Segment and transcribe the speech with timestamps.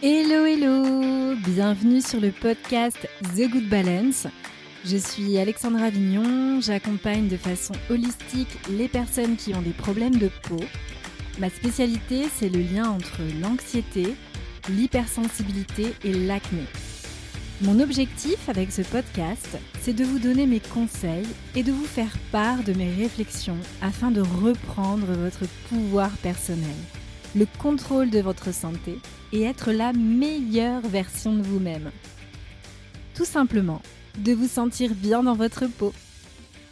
[0.00, 4.28] Hello hello Bienvenue sur le podcast The Good Balance.
[4.84, 10.30] Je suis Alexandra Avignon, j'accompagne de façon holistique les personnes qui ont des problèmes de
[10.44, 10.60] peau.
[11.40, 14.14] Ma spécialité, c'est le lien entre l'anxiété,
[14.68, 16.62] l'hypersensibilité et l'acné.
[17.62, 21.26] Mon objectif avec ce podcast, c'est de vous donner mes conseils
[21.56, 26.76] et de vous faire part de mes réflexions afin de reprendre votre pouvoir personnel,
[27.34, 28.96] le contrôle de votre santé
[29.32, 31.90] et être la meilleure version de vous-même.
[33.14, 33.82] Tout simplement,
[34.18, 35.92] de vous sentir bien dans votre peau.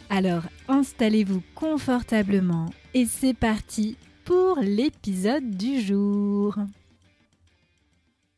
[0.09, 6.55] Alors installez-vous confortablement et c'est parti pour l'épisode du jour.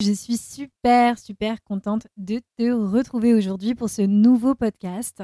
[0.02, 5.24] Je suis super, super contente de te retrouver aujourd'hui pour ce nouveau podcast.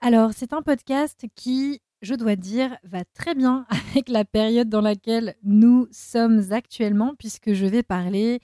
[0.00, 4.80] Alors, c'est un podcast qui, je dois dire, va très bien avec la période dans
[4.80, 8.40] laquelle nous sommes actuellement, puisque je vais parler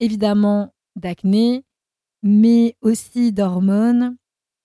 [0.00, 1.64] évidemment d'acné,
[2.22, 4.16] mais aussi d'hormones,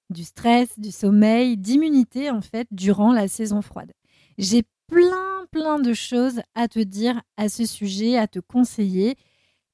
[0.10, 3.92] du stress, du sommeil, d'immunité en fait durant la saison froide.
[4.38, 9.16] J'ai plein, plein de choses à te dire à ce sujet, à te conseiller.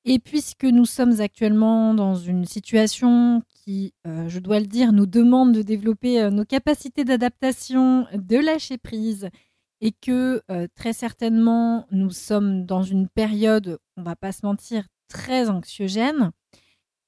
[0.04, 5.06] Et puisque nous sommes actuellement dans une situation qui, euh, je dois le dire, nous
[5.06, 9.30] demande de développer euh, nos capacités d'adaptation, de lâcher prise,
[9.82, 14.88] et que euh, très certainement nous sommes dans une période, on va pas se mentir,
[15.08, 16.32] très anxiogène,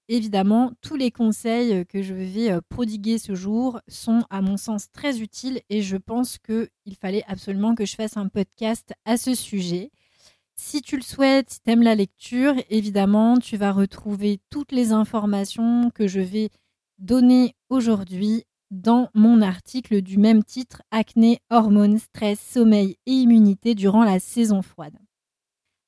[0.10, 5.20] évidemment, tous les conseils que je vais prodiguer ce jour sont, à mon sens, très
[5.20, 9.92] utiles et je pense qu'il fallait absolument que je fasse un podcast à ce sujet.
[10.60, 14.92] Si tu le souhaites, si tu aimes la lecture, évidemment, tu vas retrouver toutes les
[14.92, 16.50] informations que je vais
[16.98, 24.04] donner aujourd'hui dans mon article du même titre Acné, hormones, stress, sommeil et immunité durant
[24.04, 24.98] la saison froide.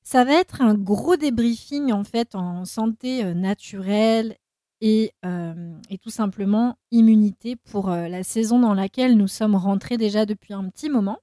[0.02, 4.36] Ça va être un gros débriefing en fait en santé euh, naturelle
[4.80, 9.98] et, euh, et, tout simplement immunité pour euh, la saison dans laquelle nous sommes rentrés
[9.98, 11.18] déjà depuis un petit moment.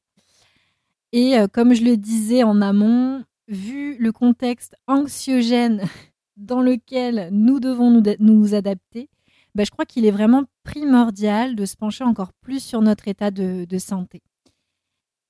[1.11, 5.83] Et comme je le disais en amont, vu le contexte anxiogène
[6.37, 9.09] dans lequel nous devons nous, adapter,
[9.55, 13.31] bah, je crois qu'il est vraiment primordial de se pencher encore plus sur notre état
[13.31, 14.21] de, de santé.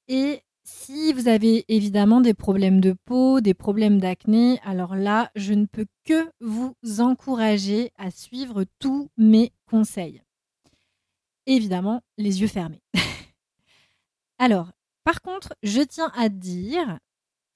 [0.09, 5.53] Et si vous avez évidemment des problèmes de peau, des problèmes d'acné, alors là, je
[5.53, 10.21] ne peux que vous encourager à suivre tous mes conseils.
[11.45, 12.81] Évidemment, les yeux fermés.
[14.39, 14.71] alors,
[15.05, 16.99] par contre, je tiens à dire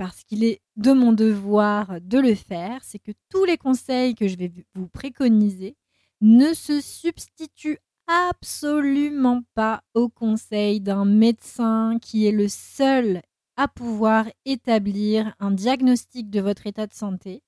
[0.01, 4.27] parce qu'il est de mon devoir de le faire, c'est que tous les conseils que
[4.27, 5.75] je vais vous préconiser
[6.21, 13.21] ne se substituent absolument pas aux conseils d'un médecin qui est le seul
[13.57, 17.43] à pouvoir établir un diagnostic de votre état de santé.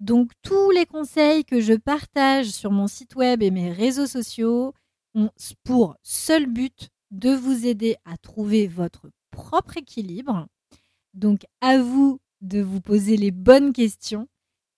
[0.00, 4.72] Donc tous les conseils que je partage sur mon site web et mes réseaux sociaux
[5.14, 5.28] ont
[5.64, 10.48] pour seul but de vous aider à trouver votre propre équilibre
[11.14, 14.28] donc à vous de vous poser les bonnes questions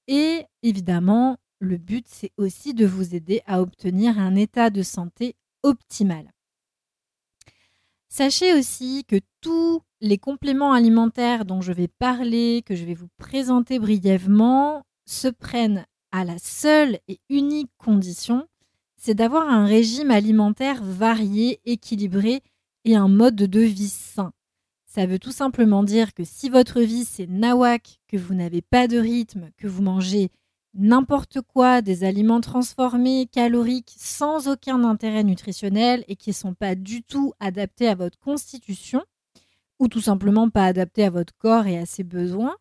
[0.06, 5.36] et évidemment, le but c'est aussi de vous aider à obtenir un état de santé
[5.62, 6.32] optimal.
[8.08, 13.08] Sachez aussi que tous les compléments alimentaires dont je vais parler, que je vais vous
[13.18, 18.48] présenter brièvement, se prennent à la seule et unique condition,
[18.96, 22.42] c'est d'avoir un régime alimentaire varié, équilibré
[22.84, 24.32] et un mode de vie sain.
[24.92, 28.88] Ça veut tout simplement dire que si votre vie c'est nawak, que vous n'avez pas
[28.88, 30.30] de rythme, que vous mangez
[30.74, 36.74] n'importe quoi, des aliments transformés, caloriques, sans aucun intérêt nutritionnel et qui ne sont pas
[36.74, 39.04] du tout adaptés à votre constitution,
[39.78, 42.56] ou tout simplement pas adaptés à votre corps et à ses besoins,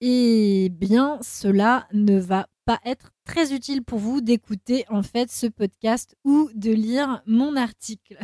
[0.00, 5.46] eh bien cela ne va pas être très utile pour vous d'écouter en fait ce
[5.46, 8.16] podcast ou de lire mon article.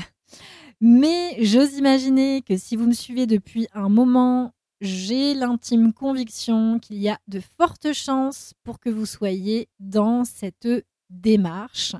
[0.87, 4.53] Mais j'ose imaginer que si vous me suivez depuis un moment,
[4.83, 10.69] j'ai l'intime conviction qu'il y a de fortes chances pour que vous soyez dans cette
[11.08, 11.97] démarche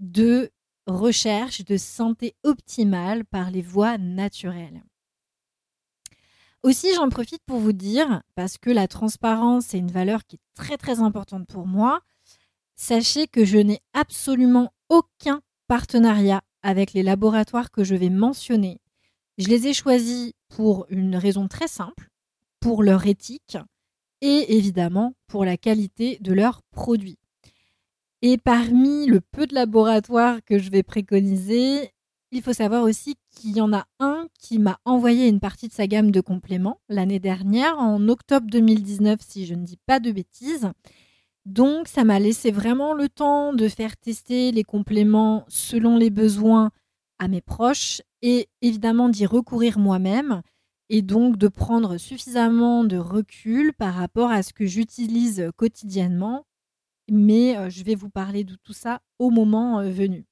[0.00, 0.50] de
[0.88, 4.82] recherche de santé optimale par les voies naturelles.
[6.64, 10.54] Aussi, j'en profite pour vous dire, parce que la transparence est une valeur qui est
[10.56, 12.00] très très importante pour moi,
[12.74, 18.80] sachez que je n'ai absolument aucun partenariat avec les laboratoires que je vais mentionner.
[19.38, 22.08] Je les ai choisis pour une raison très simple,
[22.60, 23.56] pour leur éthique
[24.20, 27.18] et évidemment pour la qualité de leurs produits.
[28.20, 31.92] Et parmi le peu de laboratoires que je vais préconiser,
[32.32, 35.72] il faut savoir aussi qu'il y en a un qui m'a envoyé une partie de
[35.72, 40.10] sa gamme de compléments l'année dernière, en octobre 2019, si je ne dis pas de
[40.10, 40.68] bêtises.
[41.48, 46.72] Donc, ça m'a laissé vraiment le temps de faire tester les compléments selon les besoins
[47.18, 50.42] à mes proches et évidemment d'y recourir moi-même
[50.90, 56.44] et donc de prendre suffisamment de recul par rapport à ce que j'utilise quotidiennement.
[57.10, 60.26] Mais euh, je vais vous parler de tout ça au moment euh, venu.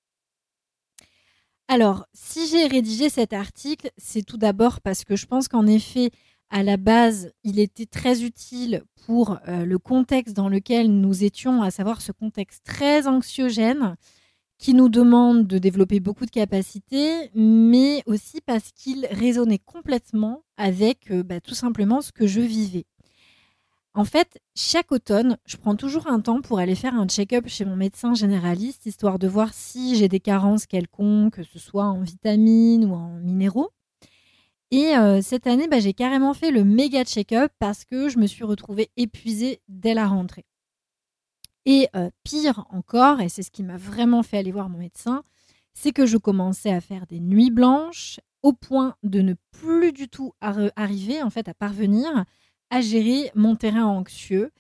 [1.67, 6.11] Alors, si j'ai rédigé cet article, c'est tout d'abord parce que je pense qu'en effet,
[6.51, 11.63] à la base, il était très utile pour euh, le contexte dans lequel nous étions,
[11.63, 13.97] à savoir ce contexte très anxiogène
[14.59, 21.11] qui nous demande de développer beaucoup de capacités, mais aussi parce qu'il résonnait complètement avec
[21.11, 22.87] euh, bah, tout simplement ce que je vivais.
[23.93, 27.65] En fait, chaque automne, je prends toujours un temps pour aller faire un check-up chez
[27.65, 32.03] mon médecin généraliste, histoire de voir si j'ai des carences quelconques, que ce soit en
[32.03, 33.71] vitamines ou en minéraux.
[34.71, 38.27] Et euh, cette année, bah, j'ai carrément fait le méga check-up parce que je me
[38.27, 40.45] suis retrouvée épuisée dès la rentrée.
[41.65, 45.23] Et euh, pire encore, et c'est ce qui m'a vraiment fait aller voir mon médecin,
[45.75, 50.09] c'est que je commençais à faire des nuits blanches au point de ne plus du
[50.09, 52.25] tout arriver en fait à parvenir
[52.71, 54.53] à gérer mon terrain anxieux.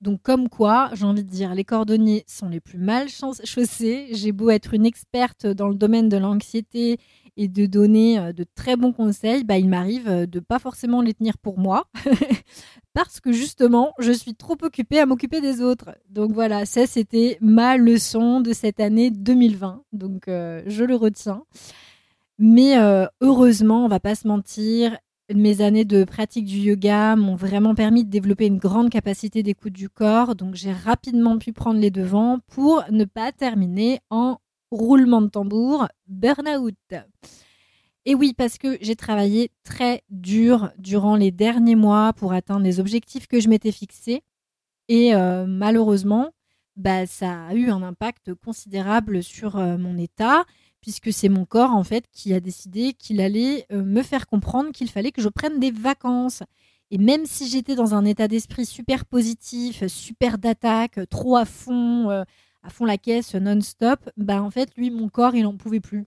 [0.00, 4.08] Donc comme quoi, j'ai envie de dire, les cordonniers sont les plus mal chaussés.
[4.12, 6.98] J'ai beau être une experte dans le domaine de l'anxiété
[7.38, 11.00] et de donner euh, de très bons conseils, bah, il m'arrive euh, de pas forcément
[11.00, 11.86] les tenir pour moi
[12.92, 15.96] parce que justement, je suis trop occupée à m'occuper des autres.
[16.10, 19.84] Donc voilà, ça c'était ma leçon de cette année 2020.
[19.92, 21.44] Donc euh, je le retiens.
[22.40, 22.76] Mais
[23.20, 24.96] heureusement, on va pas se mentir,
[25.34, 29.72] mes années de pratique du yoga m'ont vraiment permis de développer une grande capacité d'écoute
[29.72, 30.36] du corps.
[30.36, 34.38] Donc j'ai rapidement pu prendre les devants pour ne pas terminer en
[34.70, 36.74] roulement de tambour, burn-out.
[38.04, 42.80] Et oui, parce que j'ai travaillé très dur durant les derniers mois pour atteindre les
[42.80, 44.22] objectifs que je m'étais fixés.
[44.88, 46.30] Et euh, malheureusement,
[46.76, 50.44] bah, ça a eu un impact considérable sur euh, mon état,
[50.80, 54.72] puisque c'est mon corps en fait qui a décidé qu'il allait euh, me faire comprendre
[54.72, 56.42] qu'il fallait que je prenne des vacances.
[56.90, 62.24] Et même si j'étais dans un état d'esprit super positif, super d'attaque, trop à fond,
[62.62, 66.06] à fond la caisse non-stop, bah en fait, lui, mon corps, il n'en pouvait plus.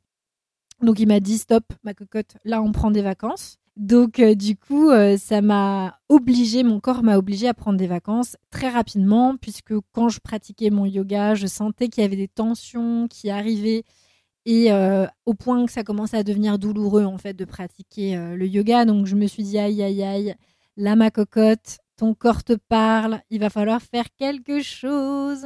[0.82, 3.58] Donc il m'a dit stop, ma cocotte, là on prend des vacances.
[3.78, 7.88] Donc euh, du coup, euh, ça m'a obligé, mon corps m'a obligé à prendre des
[7.88, 12.28] vacances très rapidement, puisque quand je pratiquais mon yoga, je sentais qu'il y avait des
[12.28, 13.84] tensions qui arrivaient
[14.46, 18.48] et euh, au point que ça commençait à devenir douloureux en fait de pratiquer le
[18.48, 18.86] yoga.
[18.86, 20.36] Donc je me suis dit aïe aïe aïe,
[20.78, 25.46] là ma cocotte, ton corps te parle, il va falloir faire quelque chose.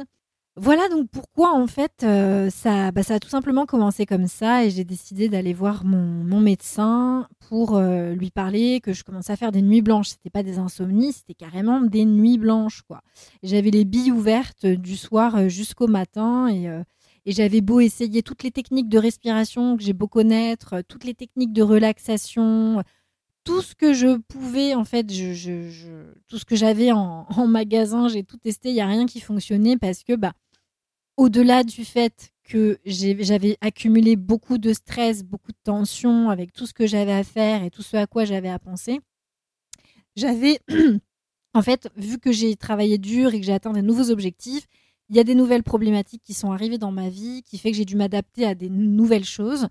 [0.58, 4.64] Voilà donc pourquoi en fait euh, ça, bah, ça a tout simplement commencé comme ça
[4.64, 9.36] et j'ai décidé d'aller voir mon, médecin pour euh, lui parler que je commençais à
[9.36, 10.08] faire des nuits blanches.
[10.08, 13.02] C'était pas des insomnies, c'était carrément des nuits blanches quoi.
[13.42, 16.68] J'avais les billes ouvertes du soir euh, jusqu'au matin et,
[17.26, 21.52] j'avais beau essayer toutes les techniques de respiration que j'ai beau connaître, toutes les techniques
[21.52, 22.84] de relaxation,
[23.42, 28.22] tout ce que je pouvais, en fait, tout ce que j'avais en, en, magasin, j'ai
[28.22, 28.68] tout testé.
[28.68, 30.34] Il n'y a rien qui fonctionnait parce que bah,
[31.16, 36.72] au-delà du fait que j'avais accumulé beaucoup de stress, beaucoup de tension avec tout ce
[36.74, 39.00] que j'avais à faire et tout ce à quoi j'avais à penser,
[40.14, 40.60] j'avais,
[41.54, 44.66] en fait, vu que j'ai travaillé dur et que j'ai atteint de nouveaux objectifs,
[45.08, 47.76] il y a des nouvelles problématiques qui sont arrivées dans ma vie, qui fait que
[47.76, 49.68] j'ai dû m'adapter à des nouvelles choses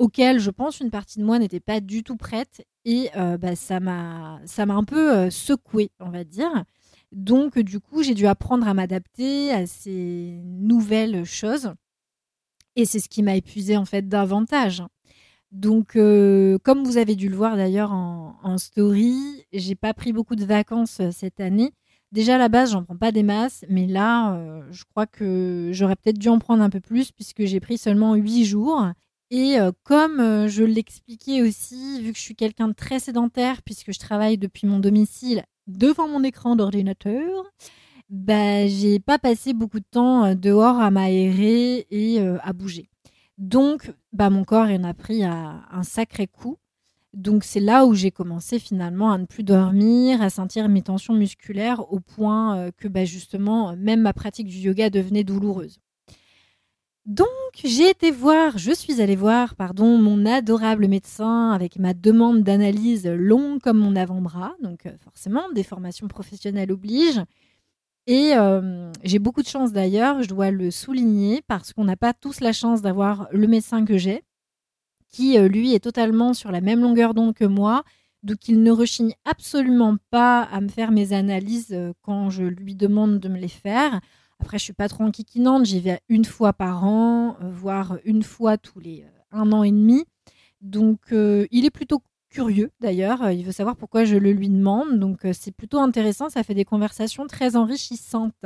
[0.00, 3.54] auxquelles je pense une partie de moi n'était pas du tout prête et euh, bah,
[3.54, 6.64] ça m'a un peu euh, secoué, on va dire.
[7.12, 11.72] Donc, du coup, j'ai dû apprendre à m'adapter à ces nouvelles choses.
[12.76, 14.82] Et c'est ce qui m'a épuisé en fait davantage.
[15.50, 20.12] Donc, euh, comme vous avez dû le voir d'ailleurs en, en, story, j'ai pas pris
[20.12, 21.72] beaucoup de vacances euh, cette année.
[22.12, 25.70] Déjà à la base, j'en prends pas des masses, mais là, euh, je crois que
[25.72, 28.86] j'aurais peut-être dû en prendre un peu plus puisque j'ai pris seulement 8 jours.
[29.32, 33.98] Et comme je l'expliquais aussi, vu que je suis quelqu'un de très sédentaire puisque je
[34.00, 37.44] travaille depuis mon domicile devant mon écran d'ordinateur,
[38.08, 42.88] bah, j'ai pas passé beaucoup de temps euh, dehors à m'aérer et euh, à bouger.
[43.38, 46.58] Donc, bah, mon corps en a pris un sacré coup.
[47.12, 51.14] Donc, c'est là où j'ai commencé finalement à ne plus dormir, à sentir mes tensions
[51.14, 55.80] musculaires au point euh, que bah, justement, même ma pratique du yoga devenait douloureuse.
[57.06, 57.28] Donc,
[57.64, 63.06] j'ai été voir, je suis allée voir, pardon, mon adorable médecin avec ma demande d'analyse
[63.06, 64.54] longue comme mon avant-bras.
[64.62, 67.24] Donc, euh, forcément, des formations professionnelles obligent.
[68.06, 72.12] Et euh, j'ai beaucoup de chance d'ailleurs, je dois le souligner, parce qu'on n'a pas
[72.14, 74.22] tous la chance d'avoir le médecin que j'ai.
[75.08, 77.84] qui lui est totalement sur la même longueur d'onde que moi.
[78.22, 83.18] Donc il ne rechigne absolument pas à me faire mes analyses quand je lui demande
[83.18, 84.00] de me les faire.
[84.40, 88.56] Après, je suis pas trop enquiquinante, j'y vais une fois par an, voire une fois
[88.58, 90.04] tous les un an et demi.
[90.60, 95.20] Donc il est plutôt curieux d'ailleurs, il veut savoir pourquoi je le lui demande, donc
[95.32, 98.44] c'est plutôt intéressant, ça fait des conversations très enrichissantes.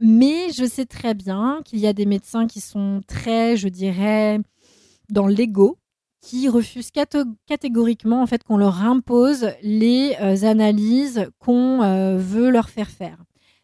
[0.00, 4.40] Mais je sais très bien qu'il y a des médecins qui sont très, je dirais,
[5.10, 5.78] dans l'ego,
[6.20, 6.90] qui refusent
[7.46, 13.18] catégoriquement en fait qu'on leur impose les euh, analyses qu'on euh, veut leur faire faire.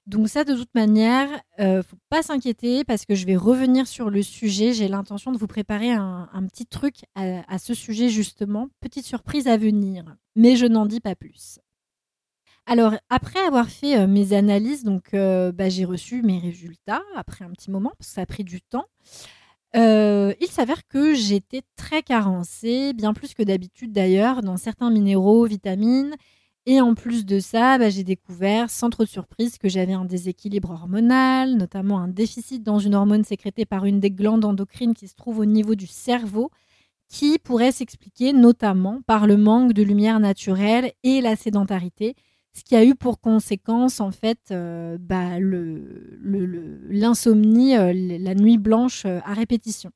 [0.09, 1.29] Donc ça, de toute manière,
[1.61, 4.73] euh, faut pas s'inquiéter parce que je vais revenir sur le sujet.
[4.73, 9.59] J'ai l'intention de vous préparer un, petit truc à, ce sujet justement, petite surprise à
[9.59, 11.59] venir, mais je n'en dis pas plus.
[12.65, 17.45] Alors, après avoir fait euh, mes analyses, donc euh, bah, j'ai reçu mes résultats après
[17.45, 18.87] un petit moment, parce que ça a pris du temps.
[19.75, 26.17] Il s'avère que j'étais très carencée, bien plus que d'habitude d'ailleurs, dans certains minéraux, vitamines.
[26.71, 30.05] Et en plus de ça, bah, j'ai découvert, sans trop de surprise, que j'avais un
[30.05, 35.09] déséquilibre hormonal, notamment un déficit dans une hormone sécrétée par une des glandes endocrines qui
[35.09, 36.51] se trouve au niveau du cerveau,
[37.09, 42.15] qui pourrait s'expliquer notamment par le manque de lumière naturelle et la sédentarité,
[42.53, 45.41] ce qui a eu pour conséquence en fait euh, bah,
[46.91, 49.91] l'insomnie, euh, la nuit blanche euh, à répétition.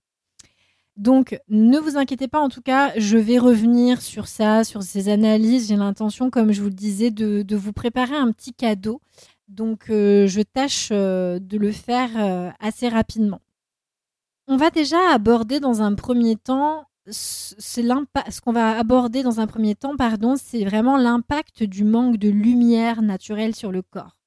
[1.03, 5.09] Donc ne vous inquiétez pas, en tout cas, je vais revenir sur ça, sur ces
[5.09, 5.67] analyses.
[5.67, 9.01] J'ai l'intention, comme je vous le disais, de, vous préparer un petit cadeau.
[9.49, 13.41] Donc je tâche de le faire assez rapidement.
[14.47, 19.75] On va déjà aborder dans un premier temps ce qu'on va aborder dans un premier
[19.75, 24.21] temps, pardon, c'est vraiment l'impact du manque de lumière naturelle sur le corps.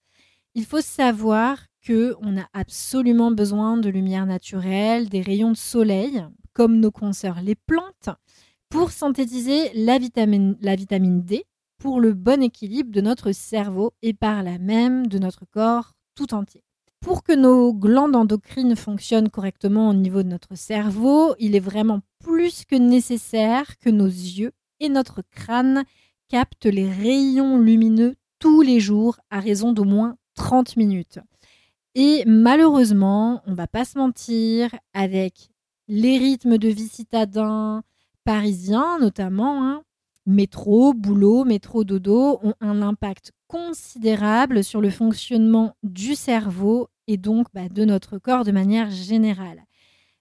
[0.56, 6.26] Il faut savoir que on a absolument besoin de lumière naturelle, des rayons de soleil,
[6.56, 8.10] comme nos consoeurs les plantes,
[8.70, 11.46] pour synthétiser la vitamine, D,
[11.78, 16.34] pour le bon équilibre de notre cerveau et par là même de notre corps tout
[16.34, 16.64] entier.
[17.02, 22.02] Pour que nos glandes endocrines fonctionnent correctement au niveau de notre cerveau, il est vraiment
[22.24, 25.84] plus que nécessaire que nos yeux et notre crâne
[26.30, 31.20] captent les rayons lumineux tous les jours à raison d'au moins 30 minutes.
[31.94, 35.50] Et malheureusement, on va pas se mentir, avec
[35.88, 37.84] les rythmes de vie citadins
[38.24, 39.84] parisiens notamment, hein,
[40.26, 47.48] métro, boulot, métro, dodo, ont un impact considérable sur le fonctionnement du cerveau et donc
[47.54, 49.64] bah, de notre corps de manière générale.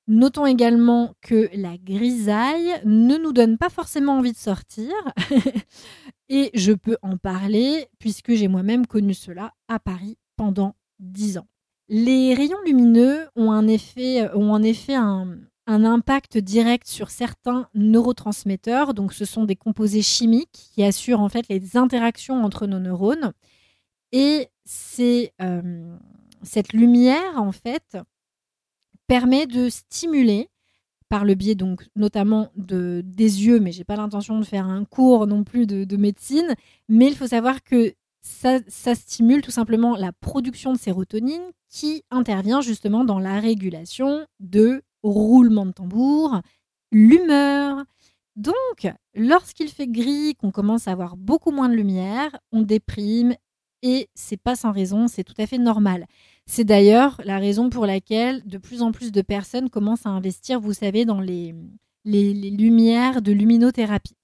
[0.07, 4.93] Notons également que la grisaille ne nous donne pas forcément envie de sortir.
[6.29, 11.47] et je peux en parler puisque j'ai moi-même connu cela à Paris pendant 10 ans.
[11.89, 17.69] Les rayons lumineux ont, un effet, ont en effet un, un impact direct sur certains
[17.75, 18.95] neurotransmetteurs.
[18.95, 23.33] Donc, ce sont des composés chimiques qui assurent en fait les interactions entre nos neurones.
[24.13, 25.97] Et c'est euh,
[26.43, 27.97] cette lumière, en fait,
[29.07, 30.49] permet de stimuler
[31.09, 34.85] par le biais donc notamment de, des yeux, mais j'ai pas l'intention de faire un
[34.85, 36.55] cours non plus de, médecine,
[36.89, 42.03] mais il faut savoir que ça, ça, stimule tout simplement la production de sérotonine qui
[42.11, 46.41] intervient justement dans la régulation de roulement de tambour,
[46.91, 47.85] l'humeur.
[48.37, 53.35] Donc, lorsqu'il fait gris, qu'on commence à avoir beaucoup moins de lumière, on déprime
[53.83, 56.07] et c'est pas sans raison, c'est tout à fait normal.
[56.47, 60.59] C'est d'ailleurs la raison pour laquelle de plus en plus de personnes commencent à investir,
[60.59, 61.55] vous savez, dans les,
[62.05, 64.17] les, lumières de luminothérapie.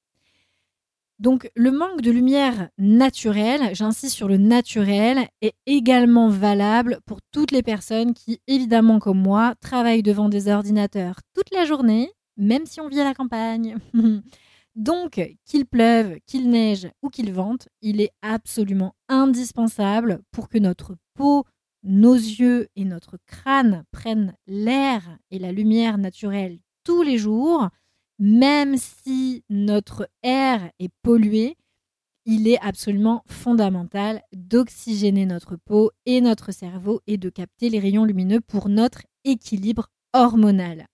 [1.21, 7.53] Donc le manque de lumière naturelle, j'insiste sur le naturel, est également valable pour toutes
[7.53, 12.81] les personnes qui, évidemment comme moi, travaillent devant des ordinateurs toute la journée, même si
[12.81, 13.77] on vit à la campagne.
[14.75, 20.97] Donc, qu'il pleuve, qu'il neige ou qu'il vente, il est absolument indispensable pour que notre
[21.13, 21.45] peau,
[21.83, 27.69] nos yeux et notre crâne prennent l'air et la lumière naturelle tous les jours,
[28.21, 31.57] même si notre air est pollué,
[32.27, 38.05] il est absolument fondamental d'oxygéner notre peau et notre cerveau et de capter les rayons
[38.05, 40.87] lumineux pour notre équilibre hormonal.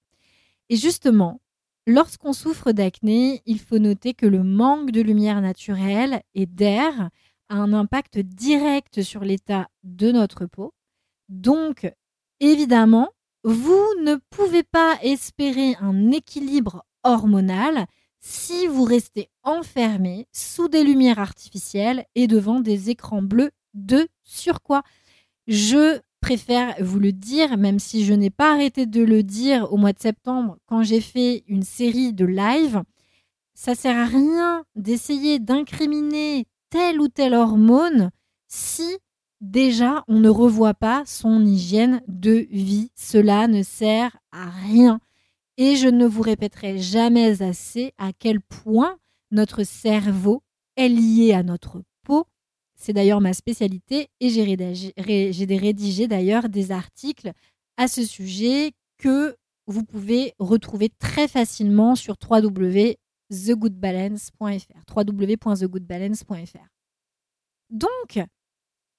[0.70, 1.40] Et justement,
[1.88, 7.10] Lorsqu'on souffre d'acné, il faut noter que le manque de lumière naturelle et d'air
[7.48, 10.74] a un impact direct sur l'état de notre peau.
[11.28, 11.88] Donc,
[12.40, 13.10] évidemment,
[13.44, 17.86] vous ne pouvez pas espérer un équilibre hormonal
[18.20, 24.82] si vous restez enfermé sous des lumières artificielles et devant des écrans bleus de surquois.
[25.46, 29.76] Je préfère vous le dire, même si je n'ai pas arrêté de le dire au
[29.76, 32.82] mois de septembre quand j'ai fait une série de live.
[33.54, 38.10] Ça sert à rien d'essayer d'incriminer telle ou telle hormone
[38.48, 38.98] si
[39.40, 42.90] déjà on ne revoit pas son hygiène de vie.
[42.96, 45.00] Cela ne sert à rien.
[45.58, 48.98] Et je ne vous répéterai jamais assez à quel point
[49.30, 50.42] notre cerveau
[50.76, 52.26] est lié à notre peau.
[52.76, 54.44] C'est d'ailleurs ma spécialité et j'ai
[55.56, 57.32] rédigé, d'ailleurs des articles
[57.78, 59.36] à ce sujet que
[59.66, 64.94] vous pouvez retrouver très facilement sur www.thegoodbalance.fr.
[64.94, 66.68] www.thegoodbalance.fr.
[67.70, 68.20] Donc,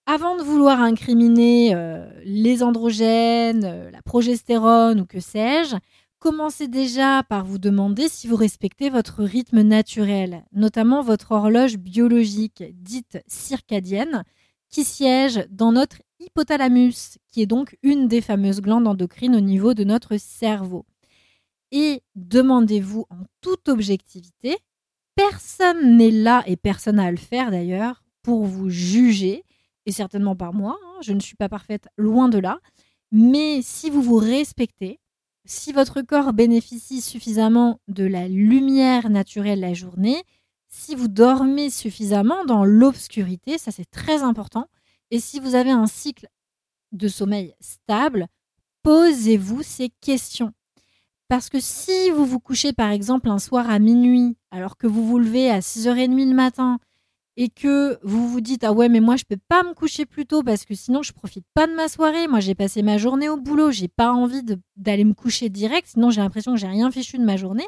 [0.06, 5.76] avant de vouloir incriminer euh, les androgènes, euh, la progestérone ou que sais-je,
[6.20, 12.64] commencez déjà par vous demander si vous respectez votre rythme naturel, notamment votre horloge biologique
[12.74, 14.24] dite circadienne,
[14.70, 19.74] qui siège dans notre hypothalamus, qui est donc une des fameuses glandes endocrines au niveau
[19.74, 20.86] de notre cerveau.
[21.72, 24.58] Et demandez-vous en toute objectivité,
[25.16, 29.44] personne n'est là et personne à le faire d'ailleurs pour vous juger
[29.86, 30.78] et certainement par moi.
[30.84, 32.60] Hein, je ne suis pas parfaite, loin de là.
[33.12, 35.00] Mais si vous vous respectez,
[35.48, 40.24] si votre corps bénéficie suffisamment de la lumière naturelle la journée,
[40.68, 44.68] si vous dormez suffisamment dans l'obscurité, ça c'est très important,
[45.12, 46.28] et si vous avez un cycle
[46.92, 48.28] de sommeil stable,
[48.84, 50.54] posez-vous ces questions.
[51.30, 55.06] Parce que si vous vous couchez par exemple un soir à minuit, alors que vous
[55.06, 56.80] vous levez à 6h30 le matin,
[57.38, 60.26] et que vous vous dites ah ouais mais moi je peux pas me coucher plus
[60.26, 62.28] tôt parce que sinon je profite pas de ma soirée.
[62.28, 63.72] Moi j'ai passé ma journée au boulot.
[63.72, 64.42] J'ai pas envie
[64.76, 65.88] d'aller me coucher direct.
[65.88, 67.68] Sinon j'ai l'impression que j'ai rien fichu de ma journée.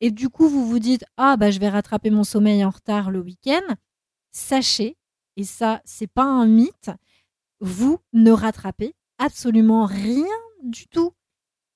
[0.00, 3.10] Et du coup vous vous dites ah bah je vais rattraper mon sommeil en retard
[3.10, 3.62] le week-end.
[4.32, 4.96] Sachez
[5.36, 6.90] et ça c'est pas un mythe
[7.60, 10.26] vous ne rattrapez absolument rien
[10.62, 11.12] du tout.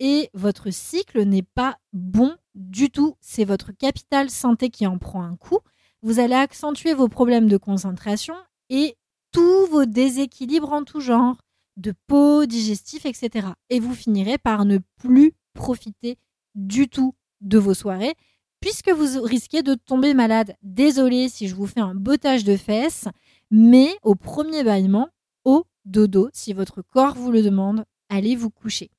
[0.01, 3.17] Et votre cycle n'est pas bon du tout.
[3.21, 5.61] C'est votre capital santé qui en prend un coup
[6.03, 8.35] vous allez accentuer vos problèmes de concentration
[8.69, 8.97] et
[9.33, 11.39] tous vos déséquilibres en tout genre,
[11.77, 13.49] de peau, digestif, etc.
[13.71, 16.19] Et vous finirez par ne plus profiter
[16.55, 18.15] du tout de vos soirées,
[18.61, 20.55] puisque vous risquez de tomber malade.
[20.63, 23.09] Désolé si je vous fais un bottage de fesses,
[23.51, 25.09] mais au premier bâillement,
[25.45, 28.91] au dodo, si votre corps vous le demande, allez vous coucher.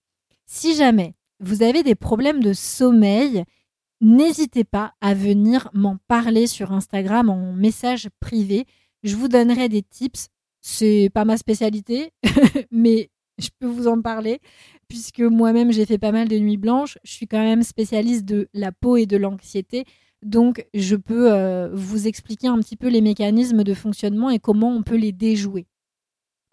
[0.45, 3.43] Si jamais vous avez des problèmes de sommeil,
[4.03, 8.65] n'hésitez pas à venir m'en parler sur Instagram en message privé.
[9.01, 10.27] Je vous donnerai des tips.
[10.61, 12.11] C'est pas ma spécialité,
[12.71, 14.39] mais je peux vous en parler
[14.87, 16.97] puisque moi-même j'ai fait pas mal de nuits blanches.
[17.03, 19.85] Je suis quand même spécialiste de la peau et de l'anxiété.
[20.21, 24.69] Donc je peux euh, vous expliquer un petit peu les mécanismes de fonctionnement et comment
[24.69, 25.65] on peut les déjouer.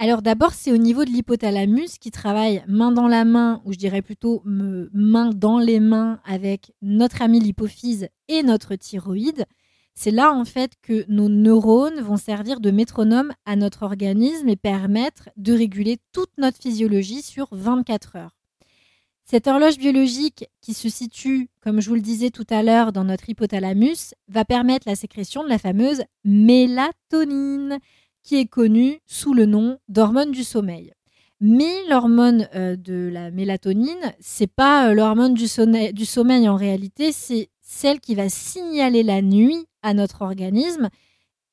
[0.02, 3.76] Alors d'abord, c'est au niveau de l'hypothalamus qui travaille main dans la main, ou je
[3.76, 9.44] dirais plutôt main dans les mains avec notre ami l'hypophyse et notre thyroïde.
[9.92, 14.56] C'est là en fait que nos neurones vont servir de métronome à notre organisme et
[14.56, 18.38] permettre de réguler toute notre physiologie sur 24 heures.
[19.26, 23.04] Cette horloge biologique qui se situe, comme je vous le disais tout à l'heure, dans
[23.04, 27.78] notre hypothalamus, va permettre la sécrétion de la fameuse mélatonine
[28.22, 30.92] qui est connue sous le nom d'hormone du sommeil.
[31.40, 35.46] Mais l'hormone euh, de la mélatonine, c'est pas euh, l'hormone du,
[35.92, 40.90] du sommeil en réalité, c'est celle qui va signaler la nuit à notre organisme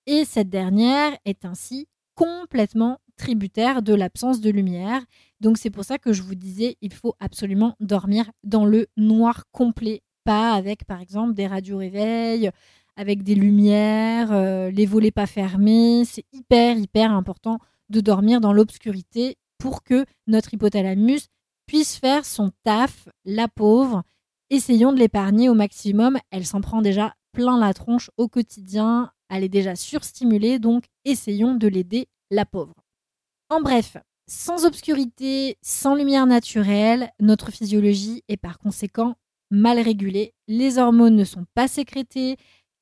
[0.05, 5.01] et cette dernière est ainsi complètement tributaire de l'absence de lumière.
[5.41, 9.43] Donc c'est pour ça que je vous disais, il faut absolument dormir dans le noir
[9.51, 12.49] complet, pas avec par exemple des radios réveils,
[12.97, 16.03] avec des lumières, euh, les volets pas fermés.
[16.03, 21.29] C'est hyper, hyper important de dormir dans l'obscurité pour que notre hypothalamus
[21.67, 24.03] puisse faire son taf, la pauvre.
[24.49, 26.17] Essayons de l'épargner au maximum.
[26.31, 29.11] Elle s'en prend déjà plein la tronche au quotidien.
[29.29, 32.73] Elle est déjà surstimulée, donc essayons de l'aider, la pauvre.
[33.49, 39.15] En bref, sans obscurité, sans lumière naturelle, notre physiologie est par conséquent
[39.51, 40.33] mal régulée.
[40.47, 42.37] Les hormones ne sont pas sécrétées,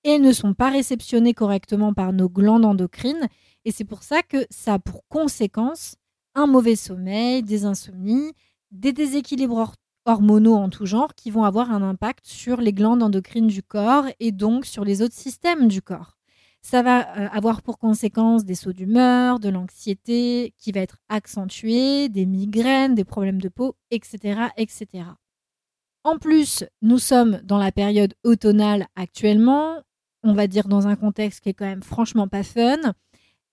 [0.05, 3.27] et ne sont pas réceptionnés correctement par nos glandes endocrines.
[3.65, 5.95] Et c'est pour ça que ça a pour conséquence
[6.35, 8.31] un mauvais sommeil, des insomnies,
[8.69, 9.73] des déséquilibres
[10.05, 14.05] hormonaux en tout genre qui vont avoir un impact sur les glandes endocrines du corps
[14.19, 16.17] et donc sur les autres systèmes du corps.
[16.61, 22.09] Ça va euh, avoir pour conséquence des sauts d'humeur, de l'anxiété qui va être accentuée,
[22.09, 25.05] des migraines, des problèmes de peau, etc., etc.
[26.03, 29.81] En plus, nous sommes dans la période automnale actuellement
[30.25, 32.93] on va dire dans un contexte qui est quand même franchement pas fun.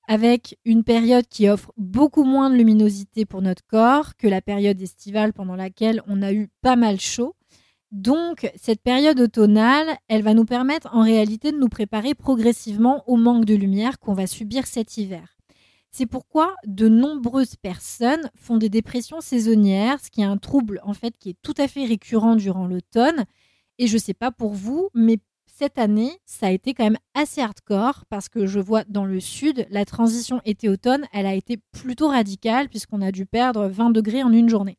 [0.08, 4.80] avec une période qui offre beaucoup moins de luminosité pour notre corps que la période
[4.80, 7.36] estivale pendant laquelle on a eu pas mal chaud.
[7.92, 13.16] Donc, cette période automnale, elle va nous permettre en réalité de nous préparer progressivement au
[13.16, 15.36] manque de lumière qu'on va subir cet hiver.
[15.92, 20.94] C'est pourquoi de nombreuses personnes font des dépressions saisonnières, ce qui est un trouble en
[20.94, 23.24] fait qui est tout à fait récurrent durant l'automne.
[23.78, 25.18] Et je ne sais pas pour vous, mais
[25.54, 29.20] cette année, ça a été quand même assez hardcore parce que je vois dans le
[29.20, 34.22] sud, la transition été-automne, elle a été plutôt radicale puisqu'on a dû perdre 20 degrés
[34.22, 34.78] en une journée.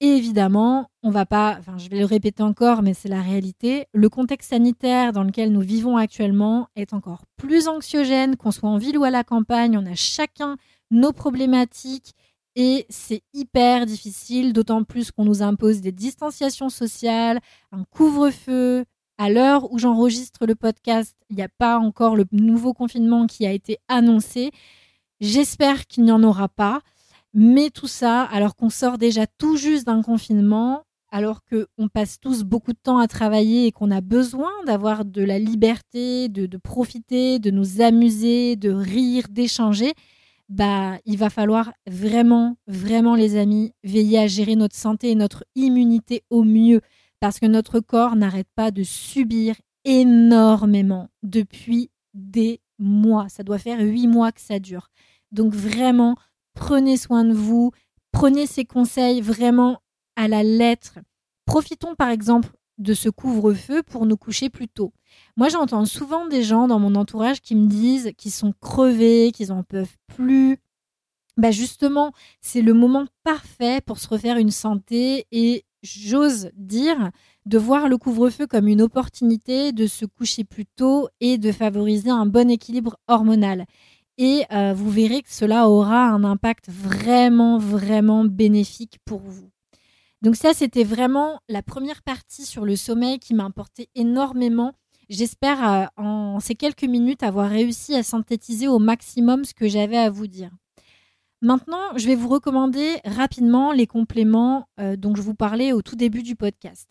[0.00, 3.86] Et évidemment, on va pas, je vais le répéter encore, mais c'est la réalité.
[3.92, 8.78] Le contexte sanitaire dans lequel nous vivons actuellement est encore plus anxiogène, qu'on soit en
[8.78, 9.76] ville ou à la campagne.
[9.76, 10.56] On a chacun
[10.90, 12.14] nos problématiques
[12.56, 18.84] et c'est hyper difficile, d'autant plus qu'on nous impose des distanciations sociales, un couvre-feu.
[19.22, 23.44] À l'heure où j'enregistre le podcast, il n'y a pas encore le nouveau confinement qui
[23.44, 24.50] a été annoncé.
[25.20, 26.80] J'espère qu'il n'y en aura pas.
[27.34, 32.44] Mais tout ça, alors qu'on sort déjà tout juste d'un confinement, alors qu'on passe tous
[32.44, 37.38] beaucoup de temps à travailler et qu'on a besoin d'avoir de la liberté, de, profiter,
[37.38, 39.92] de nous amuser, de rire, d'échanger,
[40.48, 45.44] bah, il va falloir vraiment, vraiment, les amis, veiller à gérer notre santé et notre
[45.56, 46.80] immunité au mieux,
[47.20, 49.54] parce que notre corps n'arrête pas de subir
[49.84, 53.28] énormément depuis des mois.
[53.28, 54.90] Ça doit faire huit mois que ça dure.
[55.32, 56.16] Donc vraiment,
[56.54, 57.72] prenez soin de vous,
[58.12, 59.80] prenez ces conseils vraiment
[60.16, 60.98] à la lettre.
[61.46, 64.92] Profitons par exemple de ce couvre-feu pour nous coucher plus tôt.
[65.36, 69.48] Moi, j'entends souvent des gens dans mon entourage qui me disent qu'ils sont crevés, qu'ils
[69.48, 70.58] n'en peuvent plus.
[71.36, 77.10] Bah justement, c'est le moment parfait pour se refaire une santé et j'ose dire
[77.46, 82.10] de voir le couvre-feu comme une opportunité de se coucher plus tôt et de favoriser
[82.10, 83.66] un bon équilibre hormonal
[84.20, 89.50] et euh, vous verrez que cela aura un impact vraiment, vraiment bénéfique pour vous.
[90.20, 94.74] Donc ça, c'était vraiment la première partie sur le sommeil qui m'a importé énormément.
[95.08, 99.96] J'espère euh, en ces quelques minutes avoir réussi à synthétiser au maximum ce que j'avais
[99.96, 100.50] à vous dire.
[101.42, 105.96] Maintenant, je vais vous recommander rapidement les compléments euh, dont je vous parlais au tout
[105.96, 106.90] début du podcast.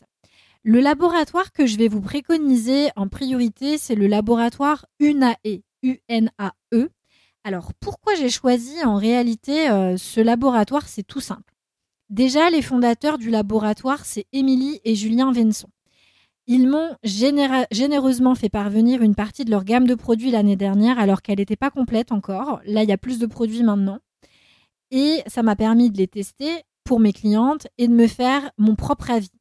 [0.64, 6.90] Le laboratoire que je vais vous préconiser en priorité, c'est le laboratoire UNAE, U-N-A-E,
[7.44, 10.88] alors pourquoi j'ai choisi en réalité euh, ce laboratoire?
[10.88, 11.56] C'est tout simple.
[12.10, 15.70] Déjà, les fondateurs du laboratoire, c'est Émilie et Julien Venson.
[16.48, 21.22] Ils m'ont généreusement fait parvenir une partie de leur gamme de produits l'année dernière alors
[21.22, 22.60] qu'elle n'était pas complète encore.
[22.66, 24.00] Là, il y a plus de produits maintenant.
[24.91, 28.75] Et ça m'a permis de les tester pour mes clientes et de me faire mon
[28.75, 29.32] propre avis.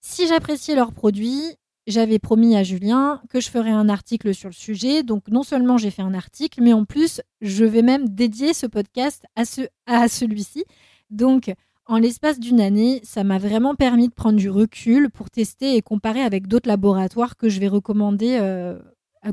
[0.00, 4.54] Si j'appréciais leurs produits, j'avais promis à Julien que je ferais un article sur le
[4.54, 5.02] sujet.
[5.02, 8.66] Donc non seulement j'ai fait un article, mais en plus, je vais même dédier ce
[8.66, 10.64] podcast à, ce, à celui-ci.
[11.10, 11.52] Donc
[11.86, 15.82] en l'espace d'une année, ça m'a vraiment permis de prendre du recul pour tester et
[15.82, 18.78] comparer avec d'autres laboratoires que je vais recommander euh,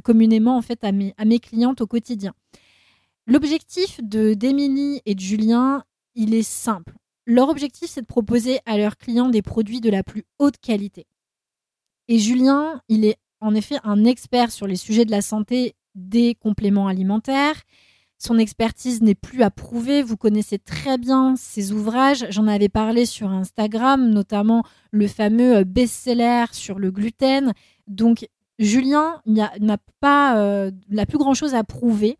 [0.04, 2.34] communément en fait à mes, à mes clientes au quotidien.
[3.32, 6.98] L'objectif de d'Émilie et de Julien, il est simple.
[7.26, 11.08] Leur objectif, c'est de proposer à leurs clients des produits de la plus haute qualité.
[12.10, 16.36] Et Julien, il est en effet un expert sur les sujets de la santé des
[16.36, 17.56] compléments alimentaires.
[18.17, 20.04] Son expertise n'est plus à prouver.
[20.04, 22.26] Vous connaissez très bien ses ouvrages.
[22.32, 27.54] J'en avais parlé sur Instagram, notamment le fameux euh, best-seller sur le gluten.
[27.88, 28.28] Donc,
[28.60, 32.17] Julien n'a pas euh, la plus grand-chose à prouver.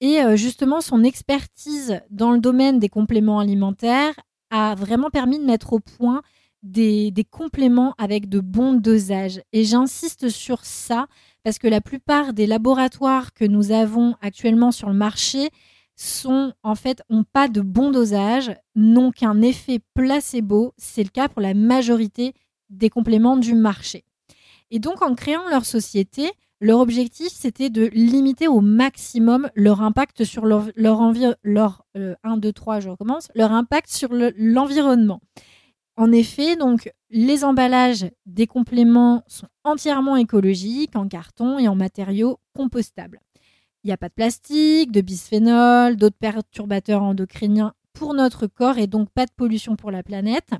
[0.00, 4.14] Et euh, justement, son expertise dans le domaine des compléments alimentaires
[4.50, 6.22] a vraiment permis de mettre au point
[6.62, 9.40] des, compléments avec de bons dosages.
[9.52, 11.06] Et j'insiste sur ça
[11.44, 15.50] parce que la plupart des laboratoires que nous avons actuellement sur le marché
[15.96, 20.72] sont en fait ont pas de bon dosage, n'ont qu'un effet placebo.
[20.76, 22.34] C'est le cas pour la majorité
[22.70, 24.04] des compléments du marché.
[24.70, 30.24] Et donc en créant leur société, leur objectif c'était de limiter au maximum leur impact
[30.24, 31.00] sur leur, leur,
[31.42, 35.20] leur 1, 2, 3, je recommence, leur impact sur l'environnement.
[35.96, 42.38] En effet, donc les emballages des compléments sont entièrement écologiques, en carton et en matériaux
[42.54, 43.20] compostables.
[43.82, 48.86] Il n'y a pas de plastique, de bisphénol, d'autres perturbateurs endocriniens pour notre corps et
[48.86, 50.50] donc pas de pollution pour la planète.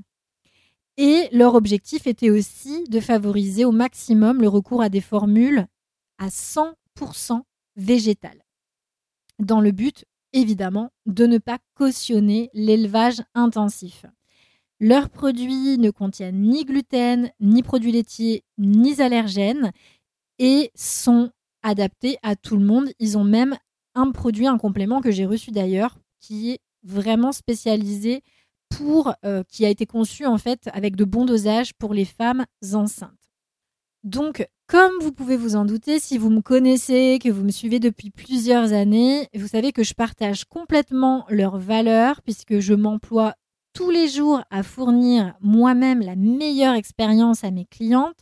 [0.96, 5.66] Et leur objectif était aussi de favoriser au maximum le recours à des formules
[6.18, 7.42] à 100%
[7.76, 8.42] végétales,
[9.38, 14.04] dans le but évidemment de ne pas cautionner l'élevage intensif.
[14.80, 19.72] Leurs produits ne contiennent ni gluten, ni produits laitiers, ni allergènes
[20.38, 21.30] et sont
[21.62, 22.90] adaptés à tout le monde.
[23.00, 23.56] Ils ont même
[23.94, 28.22] un produit, un complément que j'ai reçu d'ailleurs, qui est vraiment spécialisé
[28.68, 32.44] pour, euh, qui a été conçu en fait avec de bons dosages pour les femmes
[32.72, 33.32] enceintes.
[34.04, 37.80] Donc, comme vous pouvez vous en douter, si vous me connaissez, que vous me suivez
[37.80, 43.34] depuis plusieurs années, vous savez que je partage complètement leurs valeurs puisque je m'emploie
[43.72, 48.18] tous les jours à fournir moi-même la meilleure expérience à mes clientes.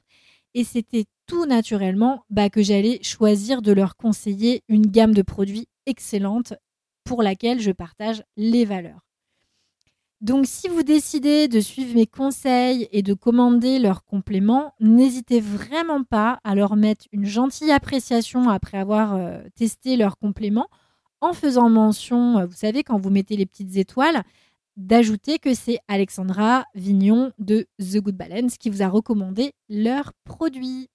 [0.54, 5.66] Et c'était tout naturellement bah, que j'allais choisir de leur conseiller une gamme de produits
[5.86, 6.54] excellente
[7.02, 9.05] pour laquelle je partage les valeurs.
[10.26, 16.02] Donc si vous décidez de suivre mes conseils et de commander leurs compléments, n'hésitez vraiment
[16.02, 20.66] pas à leur mettre une gentille appréciation après avoir euh, testé leurs compléments
[21.20, 24.24] en faisant mention, euh, vous savez, quand vous mettez les petites étoiles,
[24.76, 30.88] d'ajouter que c'est Alexandra Vignon de The Good Balance qui vous a recommandé leurs produits.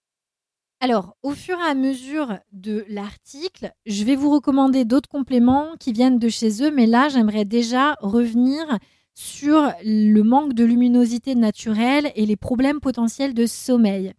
[0.81, 5.93] Alors, au fur et à mesure de l'article, je vais vous recommander d'autres compléments qui
[5.93, 8.77] viennent de chez eux, mais là, j'aimerais déjà revenir
[9.13, 14.13] sur le manque de luminosité naturelle et les problèmes potentiels de sommeil.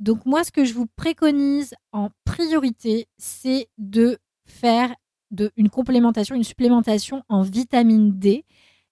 [0.00, 4.94] Donc moi, ce que je vous préconise en priorité, c'est de faire
[5.30, 8.44] de, une complémentation, une supplémentation en vitamine D.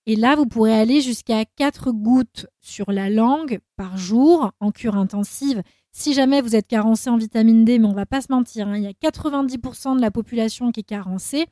[0.07, 4.97] Et là, vous pourrez aller jusqu'à 4 gouttes sur la langue par jour en cure
[4.97, 5.63] intensive.
[5.93, 8.77] Si jamais vous êtes carencé en vitamine D, mais on va pas se mentir, hein,
[8.77, 11.47] il y a 90% de la population qui est carencée.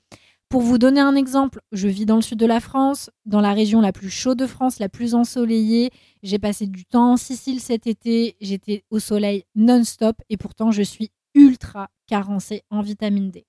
[0.50, 3.52] Pour vous donner un exemple, je vis dans le sud de la France, dans la
[3.52, 5.90] région la plus chaude de France, la plus ensoleillée.
[6.24, 10.82] J'ai passé du temps en Sicile cet été, j'étais au soleil non-stop et pourtant je
[10.82, 13.46] suis ultra carencée en vitamine D.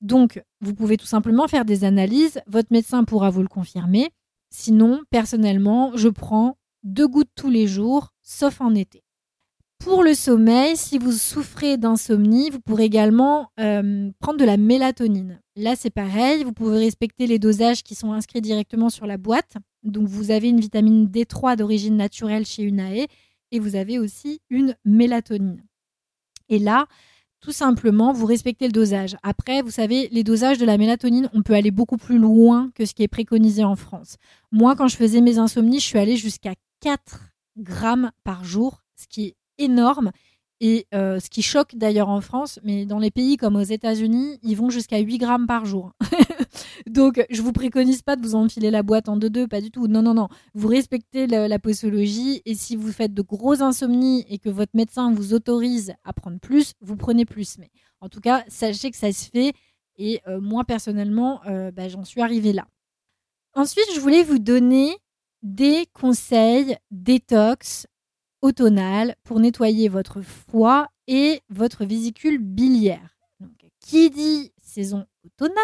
[0.00, 4.10] Donc, vous pouvez tout simplement faire des analyses, votre médecin pourra vous le confirmer.
[4.50, 9.04] Sinon, personnellement, je prends deux gouttes tous les jours, sauf en été.
[9.78, 15.40] Pour le sommeil, si vous souffrez d'insomnie, vous pourrez également euh, prendre de la mélatonine.
[15.60, 19.56] Là, c'est pareil, vous pouvez respecter les dosages qui sont inscrits directement sur la boîte.
[19.82, 23.08] Donc, vous avez une vitamine D3 d'origine naturelle chez Unae
[23.50, 25.64] et vous avez aussi une mélatonine.
[26.48, 26.86] Et là,
[27.40, 29.16] tout simplement, vous respectez le dosage.
[29.24, 32.84] Après, vous savez, les dosages de la mélatonine, on peut aller beaucoup plus loin que
[32.84, 34.14] ce qui est préconisé en France.
[34.52, 39.08] Moi, quand je faisais mes insomnies, je suis allée jusqu'à 4 grammes par jour, ce
[39.08, 40.12] qui est énorme.
[40.60, 44.38] Et euh, ce qui choque d'ailleurs en France, mais dans les pays comme aux États-Unis,
[44.42, 45.92] ils vont jusqu'à 8 grammes par jour.
[46.86, 49.86] Donc, je vous préconise pas de vous enfiler la boîte en deux-deux, pas du tout.
[49.86, 50.28] Non, non, non.
[50.54, 55.12] Vous respectez la, posologie et si vous faites de grosses insomnies et que votre médecin
[55.12, 57.58] vous autorise à prendre plus, vous prenez plus.
[57.58, 59.52] Mais en tout cas, sachez que ça se fait
[59.96, 62.66] et euh, moi personnellement, euh, bah, j'en suis arrivée là.
[63.54, 64.96] Ensuite, je voulais vous donner
[65.42, 67.86] des conseils détox
[68.42, 73.16] automnale pour nettoyer votre foie et votre vésicule biliaire.
[73.80, 75.54] qui dit saison automnale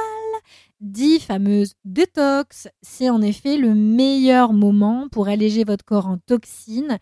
[0.81, 2.69] dit fameuse détox.
[2.83, 6.99] C'est en effet le meilleur moment pour alléger votre corps en toxines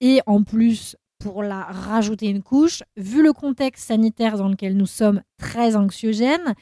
[0.00, 4.86] et en plus pour la rajouter une couche, vu le contexte sanitaire dans lequel nous
[4.86, 6.54] sommes très anxiogène,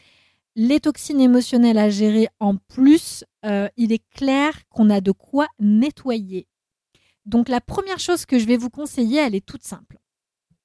[0.54, 5.46] les toxines émotionnelles à gérer en plus, euh, il est clair qu'on a de quoi
[5.60, 6.46] nettoyer
[7.26, 9.98] donc la première chose que je vais vous conseiller, elle est toute simple.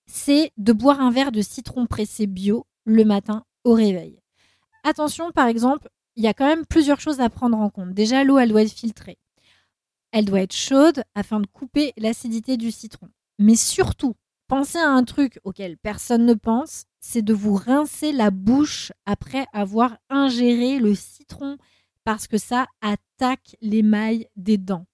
[0.06, 4.20] C'est de boire un verre de citron pressé bio le matin au réveil.
[4.84, 7.94] Attention, par exemple, il y a quand même plusieurs choses à prendre en compte.
[7.94, 9.18] Déjà, l'eau, elle doit être filtrée.
[10.12, 13.10] Elle doit être chaude afin de couper l'acidité du citron.
[13.40, 14.16] Mais surtout,
[14.48, 19.46] pensez à un truc auquel personne ne pense, c'est de vous rincer la bouche après
[19.54, 21.58] avoir ingéré le citron
[22.04, 24.86] parce que ça attaque l'émail des dents.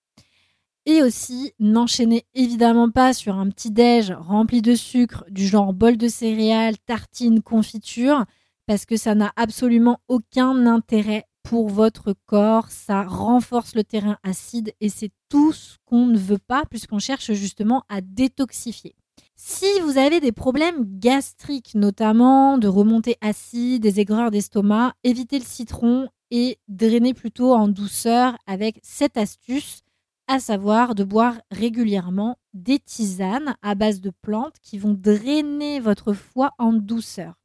[0.89, 5.97] Et aussi, n'enchaînez évidemment pas sur un petit déj rempli de sucre du genre bol
[5.97, 8.23] de céréales, tartines, confiture,
[8.67, 12.71] parce que ça n'a absolument aucun intérêt pour votre corps.
[12.71, 17.33] Ça renforce le terrain acide et c'est tout ce qu'on ne veut pas puisqu'on cherche
[17.33, 18.95] justement à détoxifier.
[19.35, 25.45] Si vous avez des problèmes gastriques, notamment de remontée acide, des aigreurs d'estomac, évitez le
[25.45, 29.81] citron et drainez plutôt en douceur avec cette astuce
[30.27, 36.13] à savoir de boire régulièrement des tisanes à base de plantes qui vont drainer votre
[36.13, 37.35] foie en douceur.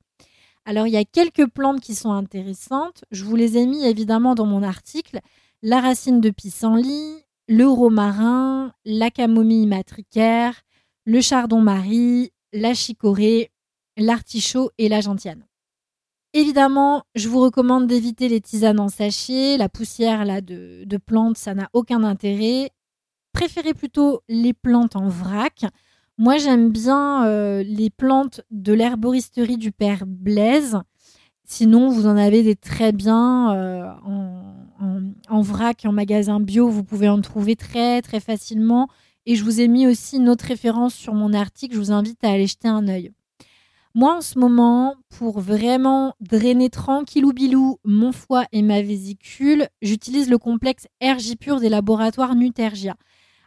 [0.65, 4.35] Alors il y a quelques plantes qui sont intéressantes, je vous les ai mis évidemment
[4.35, 5.21] dans mon article,
[5.63, 10.63] la racine de pissenlit, le romarin, la camomille matricaire,
[11.05, 13.51] le chardon-marie, la chicorée,
[13.97, 15.45] l'artichaut et la gentiane.
[16.35, 19.59] Évidemment, je vous recommande d'éviter les tisanes en sachet.
[19.59, 22.71] La poussière là, de, plantes, ça n'a aucun intérêt.
[23.33, 25.67] Préférez plutôt les plantes en vrac.
[26.17, 30.79] Moi, j'aime bien euh, les plantes de l'herboristerie du père Blaise.
[31.45, 36.69] Sinon, vous en avez des très bien euh, en, en, vrac, en magasin bio.
[36.69, 38.89] Vous pouvez en trouver très, très facilement.
[39.27, 41.75] Et je vous ai mis aussi une autre référence sur mon article.
[41.75, 43.13] Je vous invite à aller jeter un œil.
[43.95, 50.31] Moi, en ce moment, pour vraiment drainer tranquillou bilou mon foie et ma vésicule, j'utilise
[50.31, 52.97] le complexe RJ Pur des laboratoires Nutergia.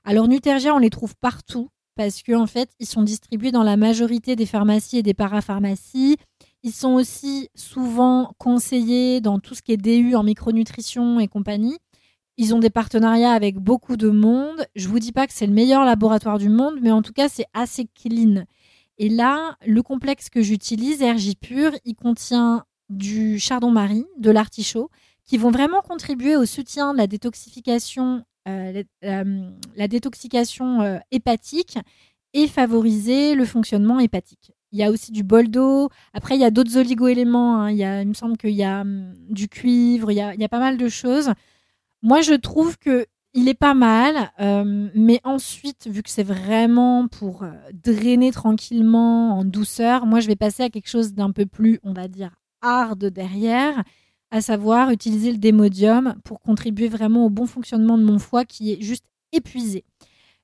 [0.04, 3.76] Alors, Nutergia, on les trouve partout parce qu'en en fait, ils sont distribués dans la
[3.76, 6.18] majorité des pharmacies et des parapharmacies.
[6.62, 11.78] Ils sont aussi souvent conseillés dans tout ce qui est DU en micronutrition et compagnie.
[12.38, 14.68] Ils ont des partenariats avec beaucoup de monde.
[14.76, 17.30] Je vous dis pas que c'est le meilleur laboratoire du monde, mais en tout cas,
[17.30, 18.44] c'est assez clean.
[18.98, 24.90] Et là, le complexe que j'utilise, RJ Pur, il contient du chardon-marie, de l'artichaut,
[25.24, 31.80] qui vont vraiment contribuer au soutien de la détoxification euh, la, détoxication euh, hépatique
[32.34, 34.52] et favoriser le fonctionnement hépatique.
[34.72, 35.90] Il y a aussi du bol d'eau.
[36.14, 37.62] Après, il y a d'autres oligo-éléments.
[37.62, 37.72] Hein.
[37.72, 40.78] Il, il me semble qu'il y a hum, du cuivre, il y a, pas mal
[40.78, 41.32] de choses.
[42.04, 47.08] Moi, je trouve que il est pas mal, euh, mais ensuite, vu que c'est vraiment
[47.08, 51.80] pour drainer tranquillement, en douceur, moi, je vais passer à quelque chose d'un peu plus,
[51.84, 53.84] on va dire, hard derrière
[54.32, 58.74] à savoir utiliser le démodium pour contribuer vraiment au bon fonctionnement de mon foie qui
[58.74, 59.86] est juste épuisé.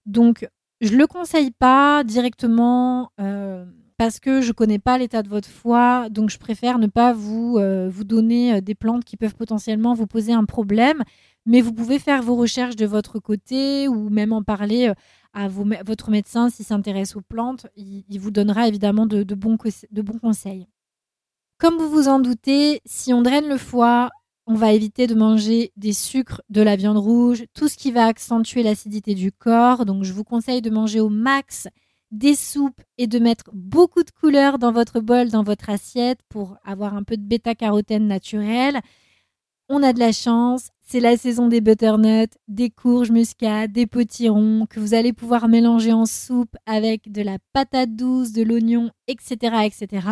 [0.05, 0.47] Donc,
[0.81, 3.65] je le conseille pas directement euh,
[3.97, 7.57] parce que je connais pas l'état de votre foie, donc je préfère ne pas vous,
[7.57, 11.03] euh, vous donner euh, des plantes qui peuvent potentiellement vous poser un problème.
[11.45, 14.93] Mais vous pouvez faire vos recherches de votre côté ou même en parler
[15.33, 17.67] à votre médecin s'il s'intéresse aux plantes.
[17.75, 19.57] Il, vous donnera évidemment de, bons,
[19.91, 20.67] de bons conseils.
[21.57, 24.09] Comme vous vous en doutez, si on draine le foie,
[24.47, 28.05] on va éviter de manger des sucres, de la viande rouge, tout ce qui va
[28.05, 29.85] accentuer l'acidité du corps.
[29.85, 31.67] Donc je vous conseille de manger au max
[32.09, 36.57] des soupes et de mettre beaucoup de couleurs dans votre bol, dans votre assiette pour
[36.65, 38.81] avoir un peu de bêta-carotène naturel.
[39.69, 44.65] On a de la chance, c'est la saison des butternuts, des courges muscades, des potirons
[44.69, 49.55] que vous allez pouvoir mélanger en soupe avec de la patate douce, de l'oignon, etc.,
[49.63, 50.05] etc.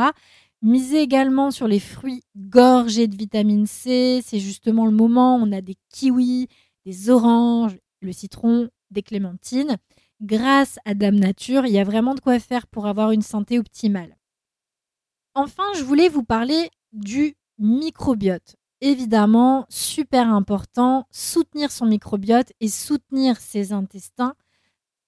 [0.62, 4.22] Misez également sur les fruits gorgés de vitamine C.
[4.24, 5.36] C'est justement le moment.
[5.36, 6.48] On a des kiwis,
[6.86, 9.76] des oranges, le citron, des clémentines.
[10.22, 13.60] Grâce à Dame Nature, il y a vraiment de quoi faire pour avoir une santé
[13.60, 14.16] optimale.
[15.34, 18.56] Enfin, je voulais vous parler du microbiote.
[18.82, 24.36] Évidemment, super important, soutenir son microbiote et soutenir ses intestins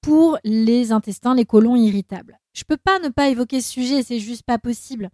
[0.01, 2.39] pour les intestins, les côlons irritables.
[2.53, 5.09] Je peux pas ne pas évoquer ce sujet, c'est juste pas possible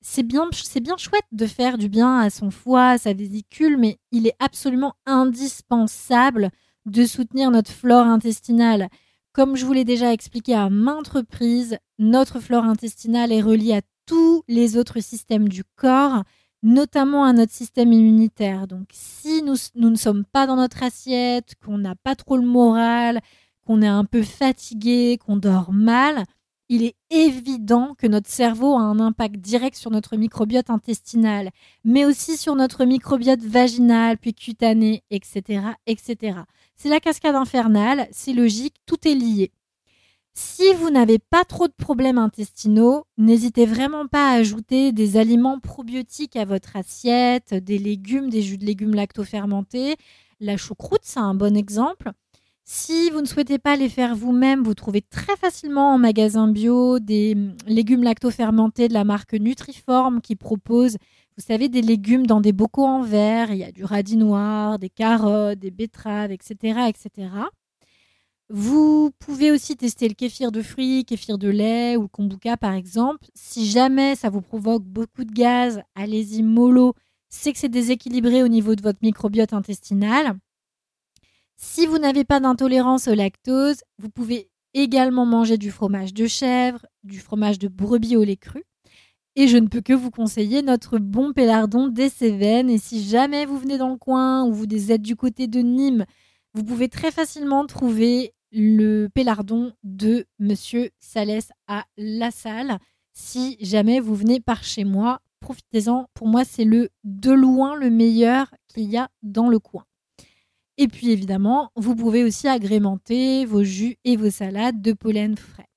[0.00, 3.76] c'est bien, c'est bien chouette de faire du bien à son foie, à sa vésicule,
[3.76, 6.50] mais il est absolument indispensable
[6.86, 8.88] de soutenir notre flore intestinale.
[9.32, 13.82] Comme je vous l'ai déjà expliqué à maintes reprises, notre flore intestinale est reliée à
[14.06, 16.24] tous les autres systèmes du corps,
[16.62, 18.66] notamment à notre système immunitaire.
[18.66, 22.46] Donc si nous, nous ne sommes pas dans notre assiette, qu'on n'a pas trop le
[22.46, 23.20] moral,
[23.66, 26.24] qu'on est un peu fatigué, qu'on dort mal,
[26.70, 31.50] il est évident que notre cerveau a un impact direct sur notre microbiote intestinal,
[31.84, 35.62] mais aussi sur notre microbiote vaginal, puis cutané, etc.
[35.86, 36.40] etc.
[36.76, 39.50] C'est la cascade infernale, c'est logique, tout est lié.
[40.34, 45.58] Si vous n'avez pas trop de problèmes intestinaux, n'hésitez vraiment pas à ajouter des aliments
[45.58, 49.96] probiotiques à votre assiette, des légumes, des jus de légumes lactofermentés.
[50.40, 52.12] La choucroute, c'est un bon exemple.
[52.70, 56.98] Si vous ne souhaitez pas les faire vous-même, vous trouvez très facilement en magasin bio
[56.98, 60.98] des hum, légumes lactofermentés de la marque Nutriform qui propose,
[61.38, 63.52] vous savez, des légumes dans des bocaux en verre.
[63.52, 67.30] Il y a du radis noir, des carottes, des betteraves, etc., etc.
[68.50, 72.72] Vous pouvez aussi tester le kéfir de fruits, kéfir de lait ou le kombucha par
[72.72, 73.26] exemple.
[73.34, 76.94] Si jamais ça vous provoque beaucoup de gaz, allez-y mollo.
[77.28, 80.38] C'est que c'est déséquilibré au niveau de votre microbiote intestinal.
[81.56, 86.86] Si vous n'avez pas d'intolérance au lactose, vous pouvez également manger du fromage de chèvre,
[87.02, 88.64] du fromage de brebis au lait cru.
[89.36, 92.70] Et je ne peux que vous conseiller notre bon pélardon des Cévennes.
[92.70, 96.06] Et si jamais vous venez dans le coin ou vous êtes du côté de Nîmes,
[96.54, 102.78] vous pouvez très facilement trouver le pélardon de Monsieur Salès à La Salle.
[103.12, 106.06] Si jamais vous venez par chez moi, profitez-en.
[106.14, 109.84] Pour moi, c'est le de loin le meilleur qu'il y a dans le coin.
[110.76, 115.68] Et puis évidemment, vous pouvez aussi agrémenter vos jus et vos salades de pollen frais.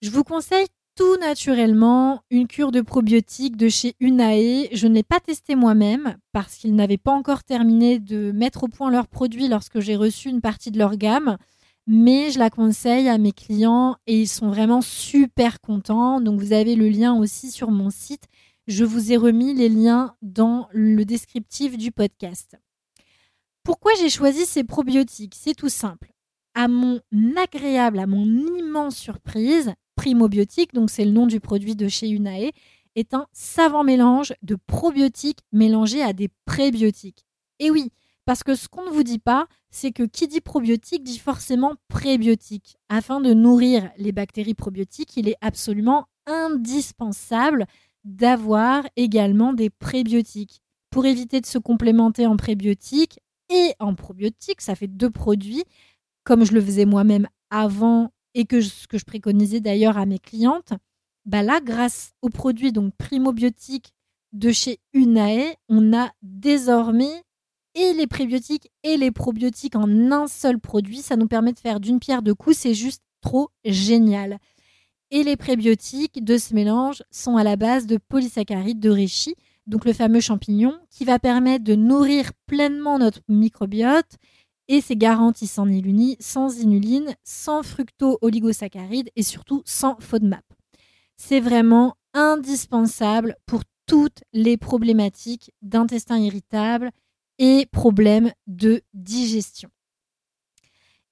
[0.00, 0.66] Je vous conseille
[0.96, 4.68] tout naturellement une cure de probiotiques de chez Unae.
[4.72, 8.68] Je ne l'ai pas testé moi-même parce qu'ils n'avaient pas encore terminé de mettre au
[8.68, 11.38] point leurs produits lorsque j'ai reçu une partie de leur gamme.
[11.86, 16.20] Mais je la conseille à mes clients et ils sont vraiment super contents.
[16.20, 18.24] Donc vous avez le lien aussi sur mon site
[18.66, 22.56] Je vous ai remis les liens dans le descriptif du podcast.
[23.64, 25.34] Pourquoi j'ai choisi ces probiotiques?
[25.36, 26.12] C'est tout simple.
[26.54, 27.00] À mon
[27.36, 32.50] agréable, à mon immense surprise, Primobiotique, donc c'est le nom du produit de chez Unae,
[32.94, 37.24] est un savant mélange de probiotiques mélangés à des prébiotiques.
[37.58, 37.92] Et oui,
[38.24, 41.74] parce que ce qu'on ne vous dit pas, c'est que qui dit probiotique dit forcément
[41.88, 42.76] prébiotique.
[42.88, 47.66] Afin de nourrir les bactéries probiotiques, il est absolument indispensable
[48.04, 50.62] d'avoir également des prébiotiques.
[50.90, 53.18] Pour éviter de se complémenter en prébiotiques
[53.48, 55.64] et en probiotiques, ça fait deux produits,
[56.24, 60.18] comme je le faisais moi-même avant et que ce que je préconisais d'ailleurs à mes
[60.18, 60.72] clientes.
[61.24, 63.92] Bah là, grâce aux produits donc primobiotiques
[64.32, 67.22] de chez Unae, on a désormais
[67.74, 70.98] et les prébiotiques et les probiotiques en un seul produit.
[70.98, 72.56] Ça nous permet de faire d'une pierre deux coups.
[72.56, 74.38] C'est juste trop génial.
[75.10, 79.34] Et les prébiotiques de ce mélange sont à la base de polysaccharides de reishi,
[79.66, 84.16] donc le fameux champignon, qui va permettre de nourrir pleinement notre microbiote.
[84.68, 90.44] Et c'est garanti sans ni sans inuline, sans fructo-oligosaccharides et surtout sans FODMAP.
[91.16, 96.90] C'est vraiment indispensable pour toutes les problématiques d'intestin irritable
[97.38, 99.70] et problèmes de digestion.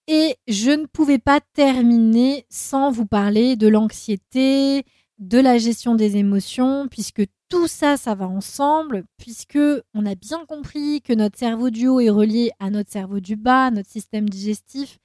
[0.07, 4.85] Et je ne pouvais pas terminer sans vous parler de l'anxiété,
[5.18, 9.59] de la gestion des émotions, puisque tout ça, ça va ensemble, puisque
[9.95, 13.37] on a bien compris que notre cerveau du haut est relié à notre cerveau du
[13.37, 14.99] bas, notre système digestif.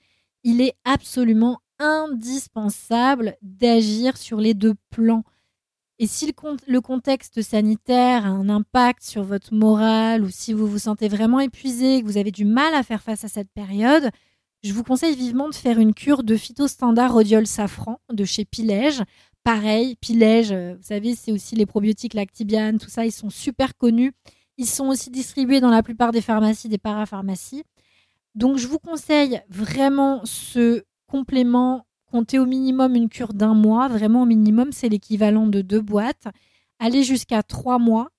[0.43, 5.24] Il est absolument indispensable d'agir sur les deux plans.
[5.97, 10.79] Et si le, contexte sanitaire a un impact sur votre morale ou si vous vous
[10.79, 14.09] sentez vraiment épuisé, que vous avez du mal à faire face à cette période,
[14.63, 19.03] je vous conseille vivement de faire une cure de phytostandard rhodiol safran de chez Pilège.
[19.45, 23.77] Pareil, Pilège, euh, vous savez, c'est aussi les probiotiques lactibiane, tout ça, ils sont super
[23.77, 24.11] connus.
[24.57, 27.63] Ils sont aussi distribués dans la plupart des pharmacies, des parapharmacies.
[28.33, 33.88] Donc je vous conseille vraiment ce complément Comptez au minimum une cure d'un mois.
[33.88, 36.28] Vraiment, au minimum, c'est l'équivalent de deux boîtes.
[36.80, 38.10] Allez jusqu'à trois mois.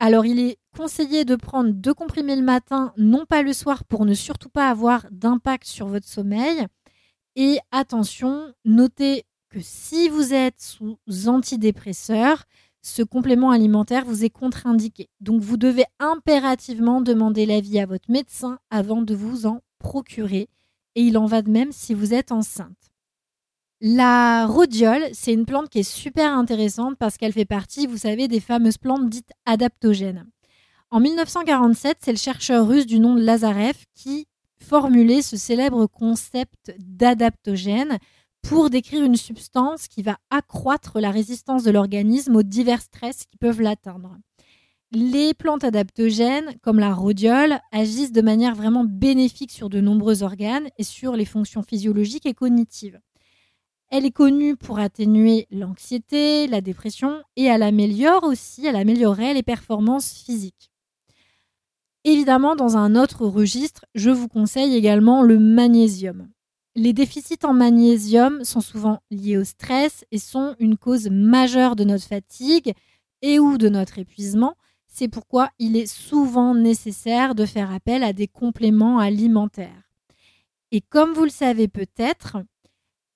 [0.00, 4.04] Alors, il est conseillé de prendre deux comprimés le matin, non pas le soir, pour
[4.04, 6.66] ne surtout pas avoir d'impact sur votre sommeil.
[7.36, 10.98] Et attention, notez que si vous êtes sous
[11.28, 12.44] antidépresseur,
[12.82, 15.08] ce complément alimentaire vous est contre-indiqué.
[15.20, 20.48] Donc, vous devez impérativement demander l'avis à votre médecin avant de vous en procurer.
[20.96, 22.83] Et il en va de même si vous êtes enceinte.
[23.80, 28.28] La rhodiole, c'est une plante qui est super intéressante parce qu'elle fait partie, vous savez,
[28.28, 30.26] des fameuses plantes dites adaptogènes.
[30.90, 34.26] En 1947, c'est le chercheur russe du nom de Lazarev qui
[34.58, 37.98] formulait ce célèbre concept d'adaptogène
[38.42, 43.36] pour décrire une substance qui va accroître la résistance de l'organisme aux divers stress qui
[43.38, 44.16] peuvent l'atteindre.
[44.92, 50.68] Les plantes adaptogènes, comme la rhodiole, agissent de manière vraiment bénéfique sur de nombreux organes
[50.78, 53.00] et sur les fonctions physiologiques et cognitives.
[53.96, 60.12] Elle est connue pour atténuer l'anxiété, la dépression et elle améliore aussi, elle les performances
[60.12, 60.72] physiques.
[62.02, 66.28] Évidemment, dans un autre registre, je vous conseille également le magnésium.
[66.74, 71.84] Les déficits en magnésium sont souvent liés au stress et sont une cause majeure de
[71.84, 72.72] notre fatigue
[73.22, 74.56] et ou de notre épuisement.
[74.88, 79.88] C'est pourquoi il est souvent nécessaire de faire appel à des compléments alimentaires.
[80.72, 82.38] Et comme vous le savez peut-être,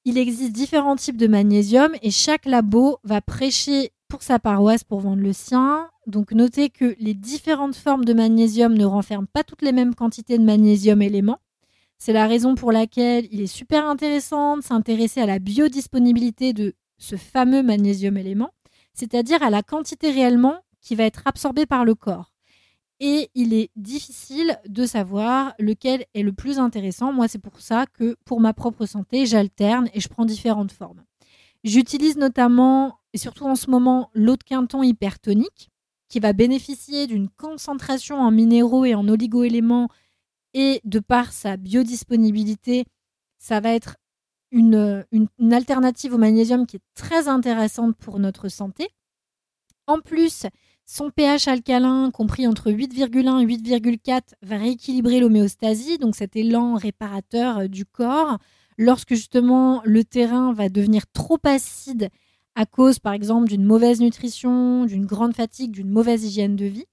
[0.09, 5.01] il existe différents types de magnésium et chaque labo va prêcher pour sa paroisse pour
[5.01, 5.91] vendre le sien.
[6.07, 10.39] Donc notez que les différentes formes de magnésium ne renferment pas toutes les mêmes quantités
[10.39, 11.41] de magnésium éléments.
[11.99, 16.75] C'est la raison pour laquelle il est super intéressant de s'intéresser à la biodisponibilité de
[16.97, 18.55] ce fameux magnésium élément,
[18.95, 22.33] c'est-à-dire à la quantité réellement qui va être absorbée par le corps
[23.01, 27.13] et il est difficile de savoir lequel est le plus intéressant.
[27.13, 31.05] Moi, c'est pour ça que pour ma propre santé, j'alterne et je prends différentes formes.
[31.65, 35.71] J'utilise notamment, et surtout en ce moment, l'eau de quinton hypertonique,
[36.09, 39.89] qui va bénéficier d'une concentration en minéraux et en oligoéléments,
[40.55, 42.85] et de par sa biodisponibilité,
[43.39, 43.97] ça va être
[44.51, 48.89] une, une alternative au magnésium qui est très intéressante pour notre santé.
[49.87, 50.47] En plus,
[50.91, 57.59] son pH alcalin, compris entre 8,1 et 8,4, va rééquilibrer l'homéostasie, donc cet élan réparateur
[57.59, 58.39] euh, du corps.
[58.79, 62.09] Lorsque justement le terrain va devenir trop acide
[62.55, 66.87] à cause par exemple d'une mauvaise nutrition, d'une grande fatigue, d'une mauvaise hygiène de vie.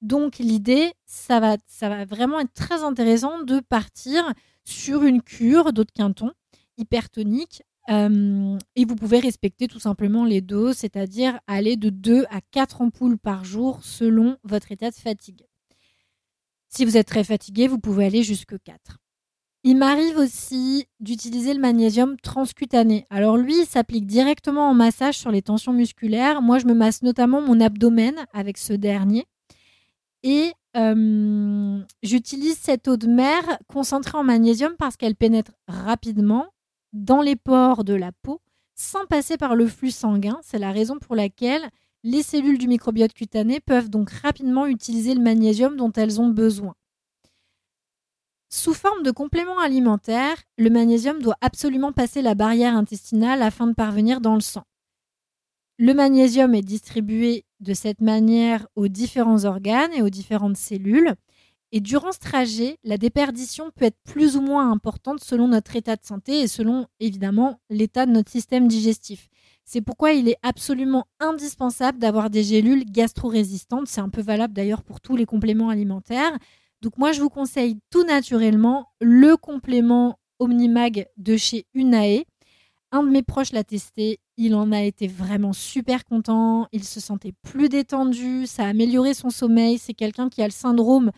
[0.00, 4.32] Donc l'idée, ça va, ça va vraiment être très intéressant de partir
[4.64, 6.32] sur une cure d'eau de quinton
[6.78, 12.80] hypertonique et vous pouvez respecter tout simplement les doses, c'est-à-dire aller de 2 à 4
[12.82, 15.44] ampoules par jour selon votre état de fatigue.
[16.68, 18.98] Si vous êtes très fatigué, vous pouvez aller jusque 4.
[19.64, 23.06] Il m'arrive aussi d'utiliser le magnésium transcutané.
[23.10, 26.42] Alors lui, il s'applique directement en massage sur les tensions musculaires.
[26.42, 29.26] Moi, je me masse notamment mon abdomen avec ce dernier.
[30.24, 30.52] Et
[32.02, 36.46] j'utilise cette eau de mer concentrée en magnésium parce qu'elle pénètre rapidement
[36.92, 38.40] dans les pores de la peau
[38.74, 40.38] sans passer par le flux sanguin.
[40.42, 41.68] C'est la raison pour laquelle
[42.04, 46.74] les cellules du microbiote cutané peuvent donc rapidement utiliser le magnésium dont elles ont besoin.
[48.48, 53.72] Sous forme de complément alimentaire, le magnésium doit absolument passer la barrière intestinale afin de
[53.72, 54.64] parvenir dans le sang.
[55.78, 61.14] Le magnésium est distribué de cette manière aux différents organes et aux différentes cellules.
[61.74, 65.96] Et durant ce trajet, la déperdition peut être plus ou moins importante selon notre état
[65.96, 69.28] de santé et selon évidemment l'état de notre système digestif.
[69.64, 73.86] C'est pourquoi il est absolument indispensable d'avoir des gélules gastro-résistantes.
[73.86, 76.36] C'est un peu valable d'ailleurs pour tous les compléments alimentaires.
[76.82, 82.24] Donc moi, je vous conseille tout naturellement le complément Omnimag de chez Unae.
[82.90, 87.00] Un de mes proches l'a testé, il en a été vraiment super content, il se
[87.00, 89.78] sentait plus détendu, ça a amélioré son sommeil.
[89.78, 91.12] C'est quelqu'un qui a le syndrome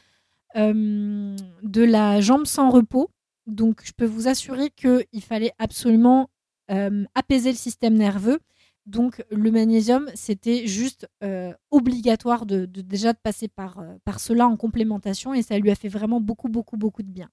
[0.57, 3.11] euh, de la jambe sans repos.
[3.47, 6.31] Donc je peux vous assurer qu'il fallait absolument
[6.71, 8.39] euh, apaiser le système nerveux.
[8.87, 13.83] Donc le magnésium, c'était juste euh, obligatoire de, déjà de passer par,
[14.19, 17.31] cela en complémentation et ça lui a fait vraiment beaucoup, beaucoup, beaucoup de bien.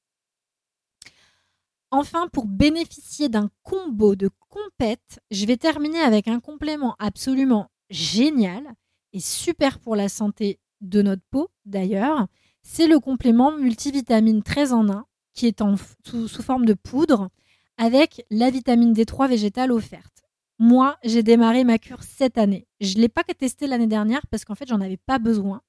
[1.92, 8.64] Enfin, pour bénéficier d'un combo de compètes, je vais terminer avec un complément absolument génial
[9.12, 12.28] et super pour la santé de notre peau d'ailleurs.
[12.62, 15.64] C'est le complément multivitamine 13 en 1 qui est
[16.06, 17.30] sous, forme de poudre
[17.78, 20.24] avec la vitamine D3 végétale offerte.
[20.60, 22.68] Moi, j'ai démarré ma cure cette année.
[22.80, 25.62] Je ne l'ai pas testé l'année dernière parce qu'en fait, j'en avais pas besoin.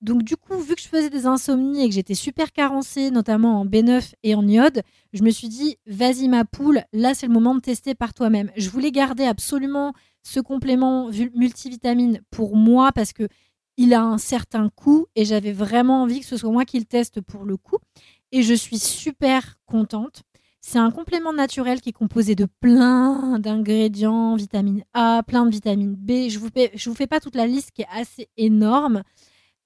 [0.00, 3.60] Donc du coup, vu que je faisais des insomnies et que j'étais super carencée, notamment
[3.60, 4.82] en B9 et en iode,
[5.14, 8.50] je me suis dit, vas-y ma poule, là c'est le moment de tester par toi-même.
[8.56, 13.28] Je voulais garder absolument ce complément multivitamine pour moi parce que
[13.76, 16.84] il a un certain coût et j'avais vraiment envie que ce soit moi qui le
[16.84, 17.78] teste pour le coup.
[18.32, 20.22] Et je suis super contente.
[20.60, 25.94] C'est un complément naturel qui est composé de plein d'ingrédients, vitamine A, plein de vitamine
[25.94, 26.28] B.
[26.28, 29.02] Je vous vous fais pas toute la liste qui est assez énorme.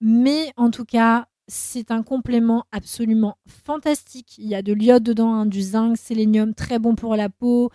[0.01, 4.37] Mais en tout cas, c'est un complément absolument fantastique.
[4.39, 7.71] Il y a de l'iode dedans, hein, du zinc, sélénium, très bon pour la peau.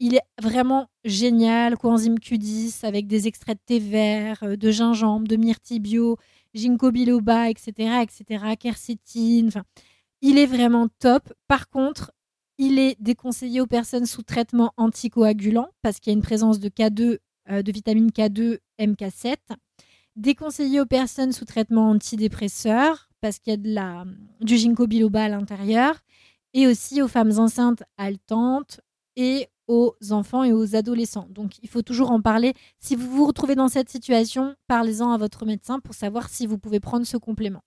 [0.00, 1.76] Il est vraiment génial.
[1.76, 6.18] Coenzyme Q10 avec des extraits de thé vert, euh, de gingembre, de myrtille bio,
[6.54, 9.50] ginkgo biloba, etc., etc., quercétine.
[10.20, 11.32] il est vraiment top.
[11.48, 12.12] Par contre,
[12.58, 16.68] il est déconseillé aux personnes sous traitement anticoagulant parce qu'il y a une présence de
[16.68, 17.18] K2,
[17.50, 19.36] euh, de vitamine K2, MK7
[20.16, 24.04] déconseillé aux personnes sous traitement antidépresseur parce qu'il y a de la,
[24.40, 25.96] du ginkgo biloba à l'intérieur
[26.52, 28.80] et aussi aux femmes enceintes haltantes
[29.16, 31.26] et aux enfants et aux adolescents.
[31.30, 32.54] Donc il faut toujours en parler.
[32.78, 36.58] Si vous vous retrouvez dans cette situation, parlez-en à votre médecin pour savoir si vous
[36.58, 37.62] pouvez prendre ce complément.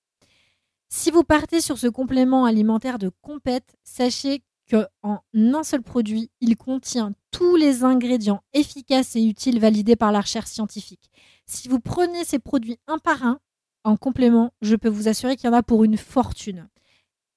[0.89, 6.55] Si vous partez sur ce complément alimentaire de compète, sachez qu'en un seul produit, il
[6.55, 11.09] contient tous les ingrédients efficaces et utiles validés par la recherche scientifique.
[11.45, 13.39] Si vous prenez ces produits un par un,
[13.83, 16.67] en complément, je peux vous assurer qu'il y en a pour une fortune.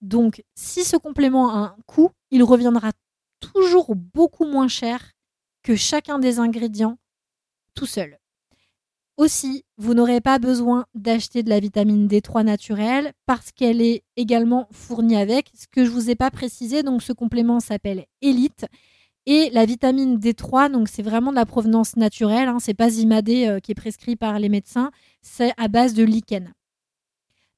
[0.00, 2.92] Donc, si ce complément a un coût, il reviendra
[3.40, 5.12] toujours beaucoup moins cher
[5.62, 6.98] que chacun des ingrédients
[7.74, 8.18] tout seul.
[9.16, 14.66] Aussi, vous n'aurez pas besoin d'acheter de la vitamine D3 naturelle parce qu'elle est également
[14.70, 15.50] fournie avec.
[15.54, 18.64] Ce que je ne vous ai pas précisé, donc ce complément s'appelle Elite
[19.26, 23.46] et la vitamine D3, donc c'est vraiment de la provenance naturelle, hein, c'est pas Zimadé
[23.46, 26.54] euh, qui est prescrit par les médecins, c'est à base de lichen.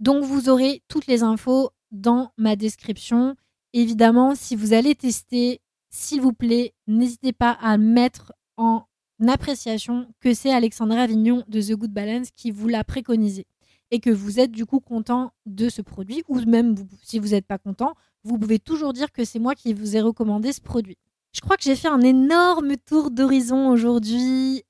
[0.00, 3.36] Donc vous aurez toutes les infos dans ma description.
[3.72, 5.60] Évidemment, si vous allez tester,
[5.92, 8.84] s'il vous plaît, n'hésitez pas à mettre en
[9.28, 13.46] appréciation que c'est Alexandra Avignon de The Good Balance qui vous l'a préconisé
[13.90, 17.46] et que vous êtes du coup content de ce produit ou même si vous n'êtes
[17.46, 20.96] pas content, vous pouvez toujours dire que c'est moi qui vous ai recommandé ce produit.
[21.34, 24.64] Je crois que j'ai fait un énorme tour d'horizon aujourd'hui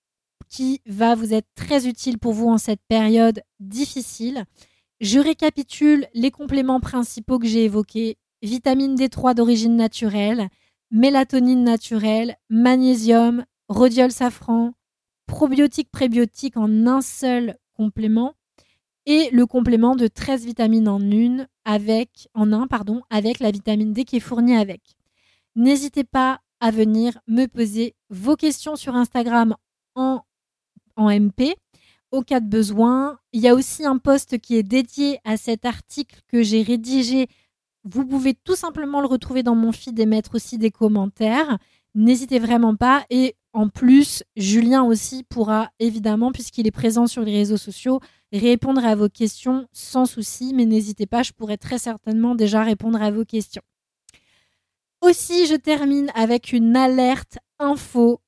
[0.48, 4.44] qui va vous être très utile pour vous en cette période difficile.
[5.00, 8.18] Je récapitule les compléments principaux que j'ai évoqués.
[8.42, 10.48] Vitamine D3 d'origine naturelle,
[10.92, 14.74] mélatonine naturelle, magnésium, rhodiol safran,
[15.26, 18.34] probiotiques prébiotiques en un seul complément
[19.06, 21.00] et le complément de 13 vitamines en
[22.52, 22.68] un
[23.10, 24.82] avec la vitamine D qui est fournie avec.
[25.56, 29.56] N'hésitez pas à venir me poser vos questions sur Instagram
[29.94, 30.22] en,
[30.96, 31.54] en MP
[32.12, 33.18] au cas de besoin.
[33.32, 37.26] Il y a aussi un post qui est dédié à cet article que j'ai rédigé.
[37.84, 41.58] Vous pouvez tout simplement le retrouver dans mon feed et mettre aussi des commentaires.
[41.94, 43.04] N'hésitez vraiment pas.
[43.10, 48.00] Et en plus, Julien aussi pourra évidemment, puisqu'il est présent sur les réseaux sociaux,
[48.32, 50.52] répondre à vos questions sans souci.
[50.54, 53.62] Mais n'hésitez pas, je pourrais très certainement déjà répondre à vos questions.
[55.00, 58.20] Aussi, je termine avec une alerte info.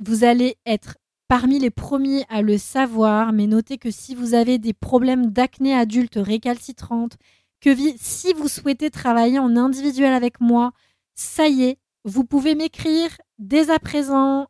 [0.00, 0.96] Vous allez être
[1.28, 5.74] parmi les premiers à le savoir, mais notez que si vous avez des problèmes d'acné
[5.74, 7.16] adulte récalcitrante,
[7.60, 10.72] que si vous souhaitez travailler en individuel avec moi,
[11.14, 14.46] ça y est, vous pouvez m'écrire dès à présent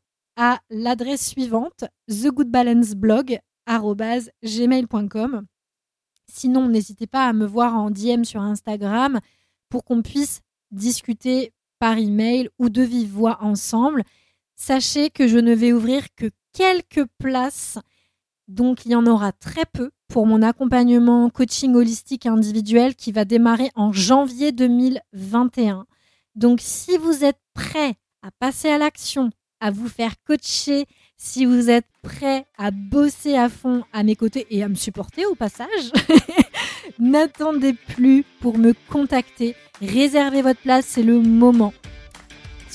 [18.48, 23.24] donc il y en aura très peu pour mon accompagnement coaching holistique individuel qui va
[23.24, 25.86] démarrer en janvier 2021.
[26.34, 29.30] Donc si vous êtes prêt à passer à l'action,
[29.60, 30.86] à vous faire coacher,
[31.16, 35.24] si vous êtes prêt à bosser à fond à mes côtés et à me supporter
[35.26, 35.92] au passage,
[36.98, 39.56] n'attendez plus pour me contacter.
[39.80, 41.72] Réservez votre place, c'est le moment.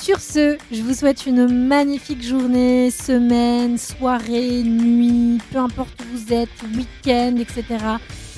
[0.01, 6.33] Sur ce, je vous souhaite une magnifique journée, semaine, soirée, nuit, peu importe où vous
[6.33, 7.85] êtes, week-end, etc.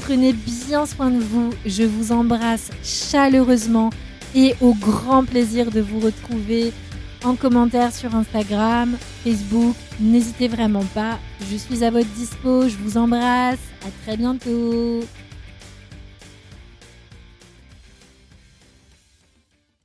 [0.01, 1.51] Prenez bien soin de vous.
[1.65, 3.91] Je vous embrasse chaleureusement
[4.35, 6.73] et au grand plaisir de vous retrouver
[7.23, 9.77] en commentaire sur Instagram, Facebook.
[10.01, 11.17] N'hésitez vraiment pas.
[11.49, 12.67] Je suis à votre dispo.
[12.67, 13.59] Je vous embrasse.
[13.87, 14.99] À très bientôt.